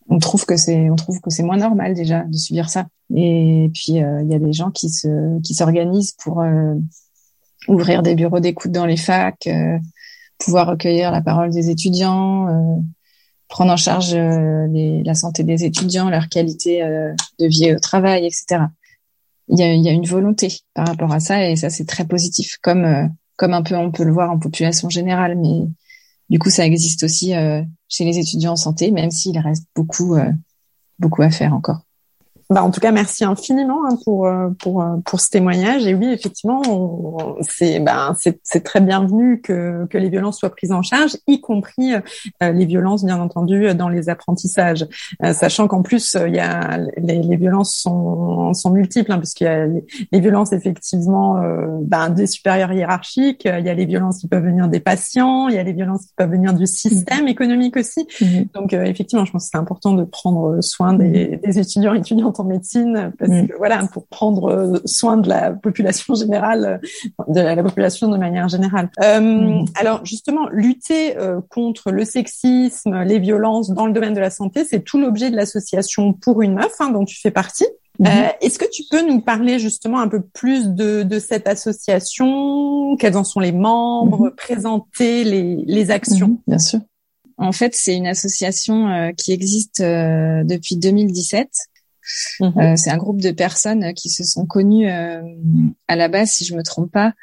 On 0.09 0.19
trouve 0.19 0.45
que 0.45 0.57
c'est, 0.57 0.89
on 0.89 0.97
trouve 0.97 1.21
que 1.21 1.29
c'est 1.29 1.43
moins 1.43 1.57
normal 1.57 1.93
déjà 1.93 2.23
de 2.23 2.35
subir 2.35 2.69
ça. 2.69 2.87
Et 3.15 3.71
puis 3.73 3.93
il 3.93 4.27
y 4.29 4.35
a 4.35 4.39
des 4.39 4.51
gens 4.51 4.71
qui 4.71 4.89
se, 4.89 5.39
qui 5.39 5.53
s'organisent 5.53 6.11
pour 6.21 6.43
ouvrir 7.69 8.03
des 8.03 8.13
bureaux 8.13 8.41
d'écoute 8.41 8.71
dans 8.71 8.85
les 8.85 8.97
facs, 8.97 9.47
pouvoir 10.37 10.67
recueillir 10.67 11.11
la 11.11 11.21
parole 11.21 11.51
des 11.51 11.69
étudiants 11.69 12.83
prendre 13.53 13.71
en 13.71 13.77
charge 13.77 14.15
la 14.15 15.13
santé 15.13 15.43
des 15.43 15.63
étudiants, 15.63 16.09
leur 16.09 16.27
qualité 16.27 16.81
de 16.81 17.45
vie 17.45 17.71
au 17.71 17.79
travail, 17.79 18.25
etc. 18.25 18.63
Il 19.47 19.59
y 19.59 19.61
a, 19.61 19.71
il 19.71 19.83
y 19.83 19.89
a 19.89 19.91
une 19.91 20.07
volonté 20.07 20.61
par 20.73 20.87
rapport 20.87 21.13
à 21.13 21.19
ça 21.19 21.47
et 21.47 21.55
ça 21.55 21.69
c'est 21.69 21.85
très 21.85 22.05
positif, 22.05 22.57
comme 22.63 23.11
comme 23.35 23.53
un 23.53 23.61
peu 23.61 23.75
on 23.75 23.91
peut 23.91 24.05
le 24.05 24.11
voir 24.11 24.31
en 24.31 24.39
population 24.39 24.89
générale, 24.89 25.37
mais 25.37 25.67
du 26.31 26.39
coup 26.39 26.49
ça 26.49 26.65
existe 26.65 27.03
aussi 27.03 27.33
chez 27.87 28.05
les 28.05 28.17
étudiants 28.17 28.53
en 28.53 28.55
santé, 28.55 28.89
même 28.89 29.11
s'il 29.11 29.37
reste 29.37 29.67
beaucoup 29.75 30.15
beaucoup 30.97 31.21
à 31.21 31.29
faire 31.29 31.53
encore. 31.53 31.81
Bah, 32.53 32.63
en 32.63 32.69
tout 32.69 32.79
cas, 32.79 32.91
merci 32.91 33.23
infiniment 33.23 33.83
hein, 33.83 33.97
pour 34.05 34.27
euh, 34.27 34.49
pour 34.59 34.83
euh, 34.83 34.97
pour 35.05 35.19
ce 35.19 35.31
témoignage. 35.31 35.87
Et 35.87 35.95
oui, 35.95 36.07
effectivement, 36.11 36.61
c'est 37.41 37.79
bah, 37.79 38.15
c'est 38.43 38.63
très 38.63 38.79
bienvenu 38.79 39.41
que 39.41 39.87
que 39.89 39.97
les 39.97 40.09
violences 40.09 40.37
soient 40.37 40.51
prises 40.51 40.71
en 40.71 40.83
charge, 40.83 41.17
y 41.25 41.41
compris 41.41 41.93
euh, 41.95 42.51
les 42.51 42.65
violences, 42.65 43.03
bien 43.03 43.19
entendu, 43.19 43.73
dans 43.73 43.89
les 43.89 44.07
apprentissages, 44.07 44.85
sachant 45.31 45.67
qu'en 45.67 45.81
plus, 45.81 46.15
il 46.27 46.35
y 46.35 46.39
a 46.39 46.77
les, 46.97 47.23
les, 47.23 47.37
violences 47.37 47.75
sont 47.75 48.53
sont 48.53 48.69
multiples, 48.69 49.11
hein, 49.11 49.17
puisqu'il 49.17 49.45
y 49.45 49.47
a 49.47 49.65
les, 49.65 50.19
violences 50.19 50.53
effectivement 50.53 51.41
bah, 51.81 52.09
des 52.09 52.27
supérieurs 52.27 52.71
hiérarchiques, 52.71 53.45
il 53.45 53.65
y 53.65 53.69
a 53.69 53.73
les 53.73 53.85
violences 53.85 54.19
qui 54.19 54.27
peuvent 54.27 54.43
venir 54.43 54.67
des 54.67 54.79
patients, 54.79 55.47
il 55.47 55.55
y 55.55 55.57
a 55.57 55.63
les 55.63 55.73
violences 55.73 56.05
qui 56.05 56.13
peuvent 56.15 56.29
venir 56.29 56.53
du 56.53 56.67
système 56.67 57.27
économique 57.27 57.77
aussi. 57.77 58.05
Mm-hmm. 58.21 58.51
Donc 58.53 58.73
effectivement, 58.73 59.25
je 59.25 59.31
pense 59.31 59.45
que 59.45 59.49
c'est 59.53 59.57
important 59.57 59.93
de 59.93 60.03
prendre 60.03 60.61
soin 60.61 60.93
des, 60.93 61.39
des 61.43 61.59
étudiants 61.59 61.95
étudiantes 61.95 62.42
en 62.43 62.45
médecine 62.45 63.11
parce 63.17 63.31
mm. 63.31 63.47
que 63.47 63.57
voilà 63.57 63.85
pour 63.91 64.07
prendre 64.07 64.49
euh, 64.49 64.81
soin 64.85 65.17
de 65.17 65.29
la 65.29 65.51
population 65.51 66.13
générale 66.15 66.81
de 67.27 67.39
la 67.39 67.63
population 67.63 68.09
de 68.09 68.17
manière 68.17 68.47
générale 68.49 68.89
euh, 69.01 69.19
mm. 69.19 69.65
alors 69.75 70.05
justement 70.05 70.47
lutter 70.49 71.17
euh, 71.17 71.41
contre 71.49 71.91
le 71.91 72.05
sexisme 72.05 73.01
les 73.03 73.19
violences 73.19 73.71
dans 73.71 73.87
le 73.87 73.93
domaine 73.93 74.13
de 74.13 74.19
la 74.19 74.29
santé 74.29 74.65
c'est 74.69 74.83
tout 74.83 74.99
l'objet 74.99 75.31
de 75.31 75.35
l'association 75.35 76.13
pour 76.13 76.41
une 76.41 76.53
meuf 76.53 76.73
hein, 76.79 76.91
dont 76.91 77.05
tu 77.05 77.19
fais 77.19 77.31
partie 77.31 77.67
mm-hmm. 77.99 78.33
Est-ce 78.41 78.59
que 78.59 78.69
tu 78.69 78.83
peux 78.89 79.05
nous 79.07 79.21
parler 79.21 79.59
justement 79.59 79.99
un 79.99 80.07
peu 80.07 80.21
plus 80.21 80.69
de, 80.69 81.03
de 81.03 81.19
cette 81.19 81.47
association 81.47 82.95
Quels 82.97 83.17
en 83.17 83.23
sont 83.23 83.39
les 83.39 83.51
membres 83.51 84.29
mm-hmm. 84.29 84.35
Présenter 84.35 85.23
les, 85.23 85.63
les 85.65 85.91
actions? 85.91 86.29
Mm-hmm. 86.29 86.47
Bien 86.47 86.59
sûr. 86.59 86.79
En 87.37 87.51
fait, 87.51 87.73
c'est 87.75 87.95
une 87.95 88.07
association 88.07 89.11
qui 89.17 89.31
existe 89.33 89.81
depuis 89.81 90.77
2017 90.77 91.49
Mhm. 92.39 92.53
Euh, 92.57 92.73
c'est 92.75 92.89
un 92.89 92.97
groupe 92.97 93.21
de 93.21 93.31
personnes 93.31 93.93
qui 93.93 94.09
se 94.09 94.23
sont 94.23 94.45
connues 94.45 94.89
euh, 94.89 95.21
à 95.87 95.95
la 95.95 96.07
base, 96.07 96.31
si 96.31 96.45
je 96.45 96.55
me 96.55 96.63
trompe 96.63 96.91
pas, 96.91 97.13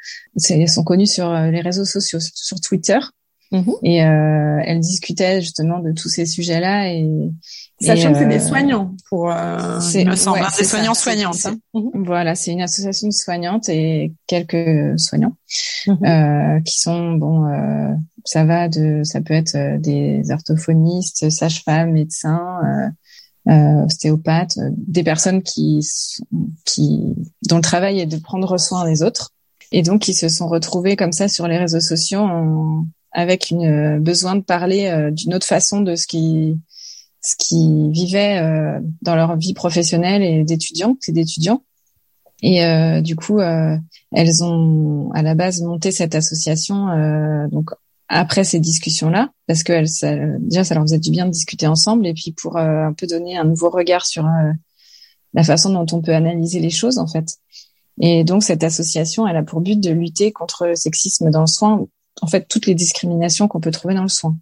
elles 0.49 0.69
sont 0.69 0.83
connues 0.83 1.07
sur 1.07 1.29
euh, 1.29 1.51
les 1.51 1.61
réseaux 1.61 1.85
sociaux, 1.85 2.19
sur 2.19 2.59
Twitter. 2.59 2.99
Mhm. 3.53 3.73
Et 3.83 3.97
elles 3.97 4.79
discutaient 4.79 5.41
justement 5.41 5.79
de 5.79 5.91
tous 5.91 6.07
ces 6.07 6.25
sujets-là 6.25 6.93
et 6.93 7.05
Sachant 7.81 8.13
que 8.13 8.19
c'est 8.19 8.27
des 8.27 8.39
soignants 8.39 8.95
pour, 9.09 9.29
il 9.29 10.07
me 10.07 10.15
semble, 10.15 10.39
hein, 10.39 10.47
des 10.57 10.63
soignants 10.63 10.93
soignantes. 10.93 11.47
Hein. 11.47 11.57
Mhm. 11.73 12.05
Voilà, 12.05 12.35
c'est 12.35 12.51
une 12.51 12.61
association 12.61 13.09
de 13.09 13.13
soignantes 13.13 13.67
et 13.67 14.13
quelques 14.25 14.97
soignants 14.97 15.35
qui 15.85 16.79
sont 16.79 17.11
bon, 17.15 17.45
ça 18.23 18.45
va 18.45 18.69
de, 18.69 19.01
ça 19.03 19.19
peut 19.19 19.33
être 19.33 19.81
des 19.81 20.31
orthophonistes, 20.31 21.29
sages-femmes, 21.29 21.91
médecins, 21.91 22.93
euh, 23.51 23.85
ostéopathes, 23.85 24.57
euh, 24.57 24.69
des 24.75 25.03
personnes 25.03 25.41
qui, 25.43 25.85
qui 26.65 27.15
dont 27.47 27.57
le 27.57 27.61
travail 27.61 27.99
est 27.99 28.05
de 28.05 28.17
prendre 28.17 28.57
soin 28.57 28.85
des 28.85 29.03
autres 29.03 29.31
et 29.71 29.81
donc 29.81 30.01
qui 30.01 30.13
se 30.13 30.29
sont 30.29 30.47
retrouvées 30.47 30.95
comme 30.95 31.11
ça 31.11 31.27
sur 31.27 31.47
les 31.47 31.57
réseaux 31.57 31.81
sociaux 31.81 32.25
avec 33.11 33.51
une 33.51 33.65
euh, 33.65 33.99
besoin 33.99 34.35
de 34.35 34.41
parler 34.41 34.87
euh, 34.87 35.11
d'une 35.11 35.33
autre 35.33 35.45
façon 35.45 35.81
de 35.81 35.95
ce 35.95 36.07
qui 36.07 36.57
ce 37.23 37.35
qui 37.37 37.91
vivaient 37.91 38.41
dans 39.03 39.15
leur 39.15 39.37
vie 39.37 39.53
professionnelle 39.53 40.23
et 40.23 40.43
d'étudiants 40.43 40.97
et 41.07 41.11
d'étudiants. 41.11 41.61
Et 42.41 42.63
du 43.03 43.15
coup, 43.15 43.39
elles 43.39 44.43
ont 44.43 45.11
à 45.13 45.21
la 45.21 45.35
base 45.35 45.61
monté 45.61 45.91
cette 45.91 46.15
association 46.15 46.87
donc 47.51 47.69
après 48.13 48.43
ces 48.43 48.59
discussions-là, 48.59 49.29
parce 49.47 49.63
que 49.63 49.85
ça, 49.85 50.13
déjà 50.39 50.65
ça 50.65 50.75
leur 50.75 50.83
faisait 50.83 50.99
du 50.99 51.11
bien 51.11 51.25
de 51.25 51.31
discuter 51.31 51.65
ensemble, 51.65 52.05
et 52.05 52.13
puis 52.13 52.33
pour 52.33 52.57
euh, 52.57 52.83
un 52.83 52.91
peu 52.91 53.07
donner 53.07 53.37
un 53.37 53.45
nouveau 53.45 53.69
regard 53.69 54.05
sur 54.05 54.25
euh, 54.25 54.51
la 55.33 55.43
façon 55.43 55.71
dont 55.71 55.85
on 55.95 56.01
peut 56.01 56.13
analyser 56.13 56.59
les 56.59 56.69
choses 56.69 56.97
en 56.97 57.07
fait. 57.07 57.37
Et 58.01 58.25
donc 58.25 58.43
cette 58.43 58.65
association, 58.65 59.25
elle 59.27 59.37
a 59.37 59.43
pour 59.43 59.61
but 59.61 59.79
de 59.79 59.91
lutter 59.91 60.33
contre 60.33 60.67
le 60.67 60.75
sexisme 60.75 61.31
dans 61.31 61.41
le 61.41 61.47
soin, 61.47 61.87
en 62.21 62.27
fait 62.27 62.49
toutes 62.49 62.65
les 62.65 62.75
discriminations 62.75 63.47
qu'on 63.47 63.61
peut 63.61 63.71
trouver 63.71 63.95
dans 63.95 64.03
le 64.03 64.09
soin, 64.09 64.35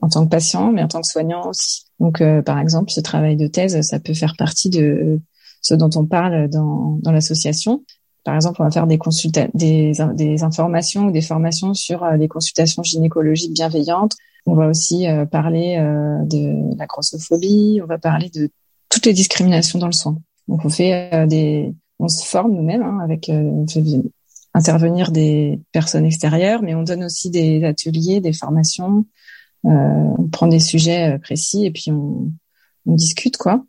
en 0.00 0.08
tant 0.08 0.24
que 0.24 0.30
patient, 0.30 0.70
mais 0.70 0.84
en 0.84 0.88
tant 0.88 1.00
que 1.00 1.08
soignant 1.08 1.48
aussi. 1.48 1.86
Donc 1.98 2.20
euh, 2.20 2.40
par 2.40 2.60
exemple, 2.60 2.92
ce 2.92 3.00
travail 3.00 3.36
de 3.36 3.48
thèse, 3.48 3.80
ça 3.80 3.98
peut 3.98 4.14
faire 4.14 4.34
partie 4.38 4.70
de 4.70 5.20
ce 5.60 5.74
dont 5.74 5.90
on 5.96 6.06
parle 6.06 6.48
dans, 6.48 7.00
dans 7.02 7.10
l'association. 7.10 7.84
Par 8.24 8.34
exemple, 8.34 8.60
on 8.60 8.64
va 8.64 8.70
faire 8.70 8.86
des, 8.86 8.98
des, 9.54 9.92
des 10.14 10.42
informations 10.42 11.06
ou 11.06 11.10
des 11.10 11.22
formations 11.22 11.74
sur 11.74 12.02
euh, 12.02 12.16
les 12.16 12.28
consultations 12.28 12.82
gynécologiques 12.82 13.52
bienveillantes. 13.52 14.16
On 14.46 14.54
va 14.54 14.68
aussi 14.68 15.06
euh, 15.06 15.24
parler 15.24 15.76
euh, 15.78 16.24
de 16.24 16.76
la 16.76 16.86
grossophobie. 16.86 17.80
On 17.82 17.86
va 17.86 17.98
parler 17.98 18.30
de 18.30 18.50
toutes 18.88 19.06
les 19.06 19.12
discriminations 19.12 19.78
dans 19.78 19.86
le 19.86 19.92
soin. 19.92 20.18
Donc, 20.48 20.64
on 20.64 20.70
fait 20.70 21.26
des, 21.26 21.74
on 21.98 22.08
se 22.08 22.24
forme 22.24 22.54
nous-mêmes 22.54 22.82
hein, 22.82 23.00
avec, 23.02 23.30
on 23.30 23.66
fait 23.66 23.82
intervenir 24.54 25.12
des 25.12 25.60
personnes 25.72 26.06
extérieures, 26.06 26.62
mais 26.62 26.74
on 26.74 26.82
donne 26.82 27.04
aussi 27.04 27.28
des 27.28 27.64
ateliers, 27.64 28.22
des 28.22 28.32
formations. 28.32 29.04
on 29.64 30.28
prend 30.32 30.46
des 30.46 30.58
sujets 30.58 31.18
précis 31.18 31.66
et 31.66 31.70
puis 31.70 31.90
on, 31.90 32.32
on 32.86 32.94
discute 32.94 33.36
quoi. 33.36 33.62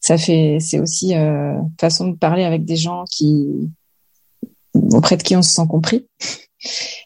Ça 0.00 0.18
fait, 0.18 0.58
c'est 0.60 0.80
aussi 0.80 1.14
euh, 1.14 1.54
façon 1.80 2.08
de 2.08 2.16
parler 2.16 2.44
avec 2.44 2.64
des 2.64 2.76
gens 2.76 3.04
qui 3.10 3.70
auprès 4.74 5.16
de 5.16 5.22
qui 5.22 5.36
on 5.36 5.42
se 5.42 5.52
sent 5.52 5.66
compris. 5.68 6.06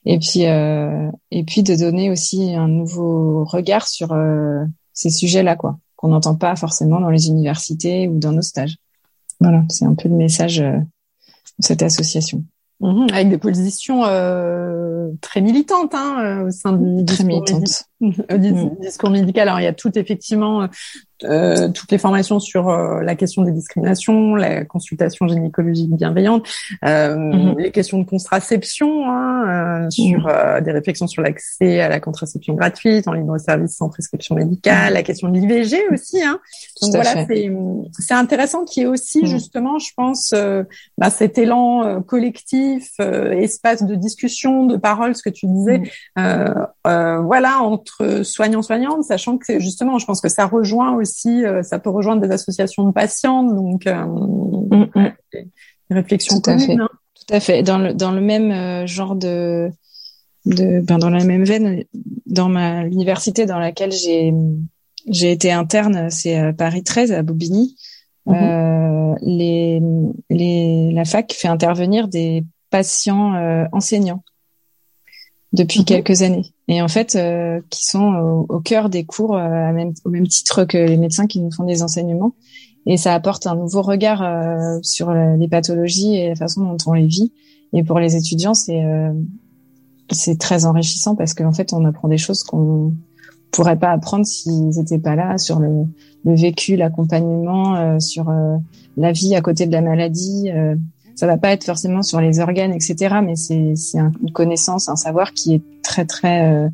Et 0.04 0.18
puis, 0.18 0.46
euh, 0.46 1.10
et 1.30 1.44
puis 1.44 1.62
de 1.62 1.74
donner 1.76 2.10
aussi 2.10 2.54
un 2.54 2.68
nouveau 2.68 3.44
regard 3.44 3.86
sur 3.86 4.12
euh, 4.12 4.64
ces 4.92 5.10
sujets-là, 5.10 5.56
quoi, 5.56 5.78
qu'on 5.96 6.08
n'entend 6.08 6.34
pas 6.34 6.56
forcément 6.56 7.00
dans 7.00 7.10
les 7.10 7.28
universités 7.28 8.08
ou 8.08 8.18
dans 8.18 8.32
nos 8.32 8.42
stages. 8.42 8.76
Voilà, 9.40 9.62
c'est 9.68 9.84
un 9.84 9.94
peu 9.94 10.08
le 10.08 10.16
message 10.16 10.60
euh, 10.60 10.78
de 10.78 11.64
cette 11.64 11.82
association. 11.82 12.44
Mhm, 12.80 13.06
avec 13.12 13.28
des 13.28 13.38
positions 13.38 14.04
euh, 14.04 15.08
très 15.20 15.40
militantes 15.40 15.94
hein, 15.94 16.42
au 16.46 16.50
sein 16.50 16.72
du 16.72 17.04
très 17.04 17.24
militantes. 17.24 17.84
Mhm. 18.00 18.76
discours 18.80 19.10
médical. 19.10 19.48
Alors 19.48 19.60
il 19.60 19.64
y 19.64 19.68
a 19.68 19.72
tout 19.72 19.96
effectivement 19.96 20.68
euh, 21.24 21.68
toutes 21.68 21.90
les 21.90 21.98
formations 21.98 22.40
sur 22.40 22.68
euh, 22.68 23.02
la 23.02 23.14
question 23.14 23.42
des 23.42 23.52
discriminations, 23.52 24.34
la 24.34 24.64
consultation 24.64 25.26
gynécologique 25.26 25.90
bienveillante, 25.90 26.46
euh, 26.84 27.16
mhm. 27.16 27.58
les 27.58 27.70
questions 27.70 27.98
de 27.98 28.04
contraception, 28.04 29.08
hein, 29.08 29.88
sur 29.90 30.30
des 30.62 30.72
réflexions 30.72 31.06
sur 31.06 31.22
l'accès 31.22 31.80
à 31.80 31.88
la 31.88 32.00
contraception 32.00 32.54
gratuite 32.54 33.08
en 33.08 33.12
libre 33.12 33.38
service 33.38 33.76
sans 33.76 33.88
prescription 33.88 34.34
médicale, 34.34 34.94
la 34.94 35.02
question 35.02 35.28
de 35.28 35.38
l'IVG 35.38 35.88
aussi. 35.92 36.22
Hein. 36.22 36.38
Donc 36.82 36.94
voilà, 36.94 37.26
c'est 37.26 38.14
intéressant 38.14 38.64
qu'il 38.64 38.82
y 38.82 38.86
ait 38.86 38.88
aussi 38.88 39.26
justement, 39.26 39.78
je 39.78 39.90
pense, 39.96 40.34
bah, 40.98 41.10
cet 41.10 41.38
élan 41.38 42.02
collectif, 42.02 42.98
espace 43.00 43.82
de 43.82 43.94
discussion, 43.94 44.66
de 44.66 44.76
parole, 44.76 45.14
ce 45.14 45.22
que 45.22 45.30
tu 45.30 45.46
disais, 45.46 45.82
voilà 46.14 47.60
entre 47.60 48.22
soignants 48.22 48.62
soignantes, 48.62 49.04
sachant 49.04 49.38
que 49.38 49.58
justement, 49.60 49.98
je 49.98 50.06
pense 50.06 50.20
que 50.20 50.28
ça 50.28 50.46
rejoint 50.46 50.94
aussi, 50.94 51.13
euh, 51.26 51.62
ça 51.62 51.78
peut 51.78 51.90
rejoindre 51.90 52.22
des 52.22 52.32
associations 52.32 52.86
de 52.86 52.92
patientes, 52.92 53.54
donc 53.54 53.86
euh, 53.86 54.04
mm, 54.04 54.90
mm. 54.94 55.12
des 55.32 55.48
réflexions 55.90 56.36
Tout 56.36 56.42
communes. 56.42 56.62
À 56.62 56.66
fait. 56.66 56.74
Hein. 56.74 56.88
Tout 57.14 57.34
à 57.34 57.40
fait. 57.40 57.62
Dans 57.62 57.78
le 57.78 57.94
dans 57.94 58.10
le 58.10 58.20
même 58.20 58.50
euh, 58.50 58.86
genre 58.86 59.14
de 59.14 59.70
de 60.46 60.80
ben 60.80 60.98
dans 60.98 61.10
la 61.10 61.24
même 61.24 61.44
veine, 61.44 61.84
dans 62.26 62.48
ma 62.48 62.84
l'université 62.84 63.46
dans 63.46 63.58
laquelle 63.58 63.92
j'ai 63.92 64.32
j'ai 65.08 65.32
été 65.32 65.52
interne, 65.52 66.10
c'est 66.10 66.52
Paris 66.54 66.82
13 66.82 67.12
à 67.12 67.22
Bobigny. 67.22 67.76
Mm-hmm. 68.26 69.16
les, 69.20 69.82
les, 70.30 70.92
la 70.92 71.04
fac 71.04 71.30
fait 71.34 71.48
intervenir 71.48 72.08
des 72.08 72.42
patients 72.70 73.34
enseignants 73.70 74.22
depuis 75.54 75.80
mhm. 75.80 75.86
quelques 75.86 76.22
années. 76.22 76.52
Et 76.68 76.82
en 76.82 76.88
fait 76.88 77.14
euh, 77.14 77.60
qui 77.70 77.84
sont 77.84 78.46
au, 78.48 78.60
cœur 78.60 78.90
des 78.90 79.04
cours 79.04 79.36
euh, 79.36 79.72
même, 79.72 79.92
au 80.04 80.10
même 80.10 80.26
titre 80.26 80.64
que 80.64 80.76
les 80.76 80.96
médecins 80.96 81.26
qui 81.26 81.40
nous 81.40 81.50
font 81.50 81.64
des 81.64 81.82
enseignements. 81.82 82.34
Et 82.86 82.98
ça 82.98 83.14
apporte 83.14 83.46
un 83.46 83.54
nouveau 83.54 83.80
regard 83.80 84.22
euh, 84.22 84.78
sur 84.82 85.14
les 85.14 85.48
pathologies 85.48 86.16
et 86.16 86.28
la 86.30 86.34
façon 86.34 86.64
dont 86.64 86.76
on 86.86 86.92
les 86.92 87.06
vit. 87.06 87.32
Et 87.72 87.82
pour 87.82 87.98
les 87.98 88.16
étudiants 88.16 88.54
c'est 88.54 88.82
c'est 90.10 90.38
très 90.38 90.66
enrichissant 90.66 91.16
parce 91.16 91.32
qu'en 91.34 91.52
fait 91.52 91.72
on 91.72 91.84
apprend 91.84 92.08
des 92.08 92.18
choses 92.18 92.42
qu'on 92.42 92.92
pourrait 93.50 93.78
pas 93.78 93.90
apprendre 93.90 94.26
s'ils 94.26 94.68
n'étaient 94.68 94.98
pas 94.98 95.16
là 95.16 95.38
sur 95.38 95.60
le, 95.60 95.86
le 96.24 96.34
vécu 96.34 96.76
l'accompagnement 96.76 97.98
sur 98.00 98.32
la 98.96 99.12
vie 99.12 99.34
à 99.34 99.40
côté 99.40 99.66
de 99.66 99.72
la 99.72 99.80
maladie 99.80 100.50
ça 101.14 101.26
va 101.26 101.36
pas 101.36 101.50
être 101.50 101.64
forcément 101.64 102.02
sur 102.02 102.20
les 102.20 102.40
organes, 102.40 102.72
etc. 102.72 103.16
Mais 103.22 103.36
c'est 103.36 103.74
c'est 103.76 103.98
une 103.98 104.32
connaissance, 104.32 104.88
un 104.88 104.96
savoir 104.96 105.32
qui 105.32 105.54
est 105.54 105.62
très 105.82 106.04
très 106.04 106.50
euh, 106.50 106.68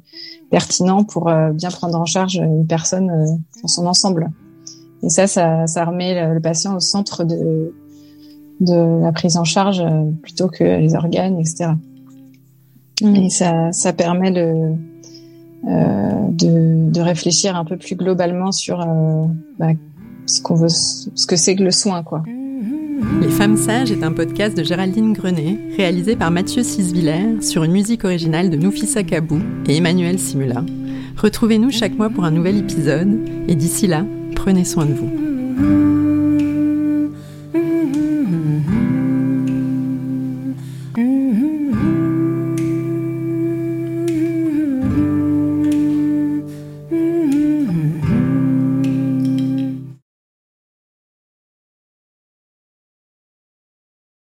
pertinent 0.51 1.05
pour 1.05 1.31
bien 1.53 1.71
prendre 1.71 2.01
en 2.01 2.07
charge 2.07 2.37
une 2.37 2.67
personne 2.67 3.39
dans 3.63 3.69
son 3.69 3.87
ensemble. 3.87 4.31
Et 5.03 5.09
ça, 5.09 5.27
ça, 5.27 5.67
ça 5.67 5.85
remet 5.85 6.35
le, 6.35 6.41
patient 6.41 6.75
au 6.75 6.81
centre 6.81 7.25
de, 7.25 7.73
de 8.61 9.01
la 9.03 9.13
prise 9.13 9.37
en 9.37 9.45
charge 9.45 9.83
plutôt 10.23 10.49
que 10.49 10.65
les 10.65 10.95
organes, 10.97 11.39
etc. 11.39 11.71
Mm. 13.01 13.17
Et 13.17 13.31
ça, 13.31 13.73
ça 13.73 13.93
permet 13.93 14.31
de, 14.31 14.75
euh, 15.67 16.29
de, 16.31 16.91
de, 16.91 17.01
réfléchir 17.01 17.57
un 17.57 17.65
peu 17.65 17.77
plus 17.77 17.97
globalement 17.97 18.53
sur 18.53 18.81
euh, 18.81 19.27
bah, 19.59 19.73
ce 20.27 20.41
qu'on 20.41 20.55
veut, 20.55 20.69
ce 20.69 21.27
que 21.27 21.37
c'est 21.37 21.57
que 21.57 21.63
le 21.63 21.71
soin, 21.71 22.03
quoi. 22.03 22.23
Les 23.21 23.29
Femmes 23.29 23.57
Sages 23.57 23.91
est 23.91 24.03
un 24.03 24.13
podcast 24.13 24.57
de 24.57 24.63
Géraldine 24.63 25.13
Grenet, 25.13 25.59
réalisé 25.77 26.17
par 26.17 26.31
Mathieu 26.31 26.63
Sisviller 26.63 27.41
sur 27.41 27.65
une 27.65 27.73
musique 27.73 28.05
originale 28.05 28.51
de 28.51 28.57
Noufissa 28.57 29.03
Kabou 29.03 29.41
et 29.67 29.77
Emmanuel 29.77 30.19
Simula. 30.19 30.65
Retrouvez-nous 31.17 31.71
chaque 31.71 31.97
mois 31.97 32.11
pour 32.11 32.25
un 32.25 32.31
nouvel 32.31 32.59
épisode, 32.59 33.19
et 33.49 33.55
d'ici 33.55 33.87
là, 33.87 34.05
prenez 34.35 34.65
soin 34.65 34.87
de 34.87 34.95
vous. 34.95 36.00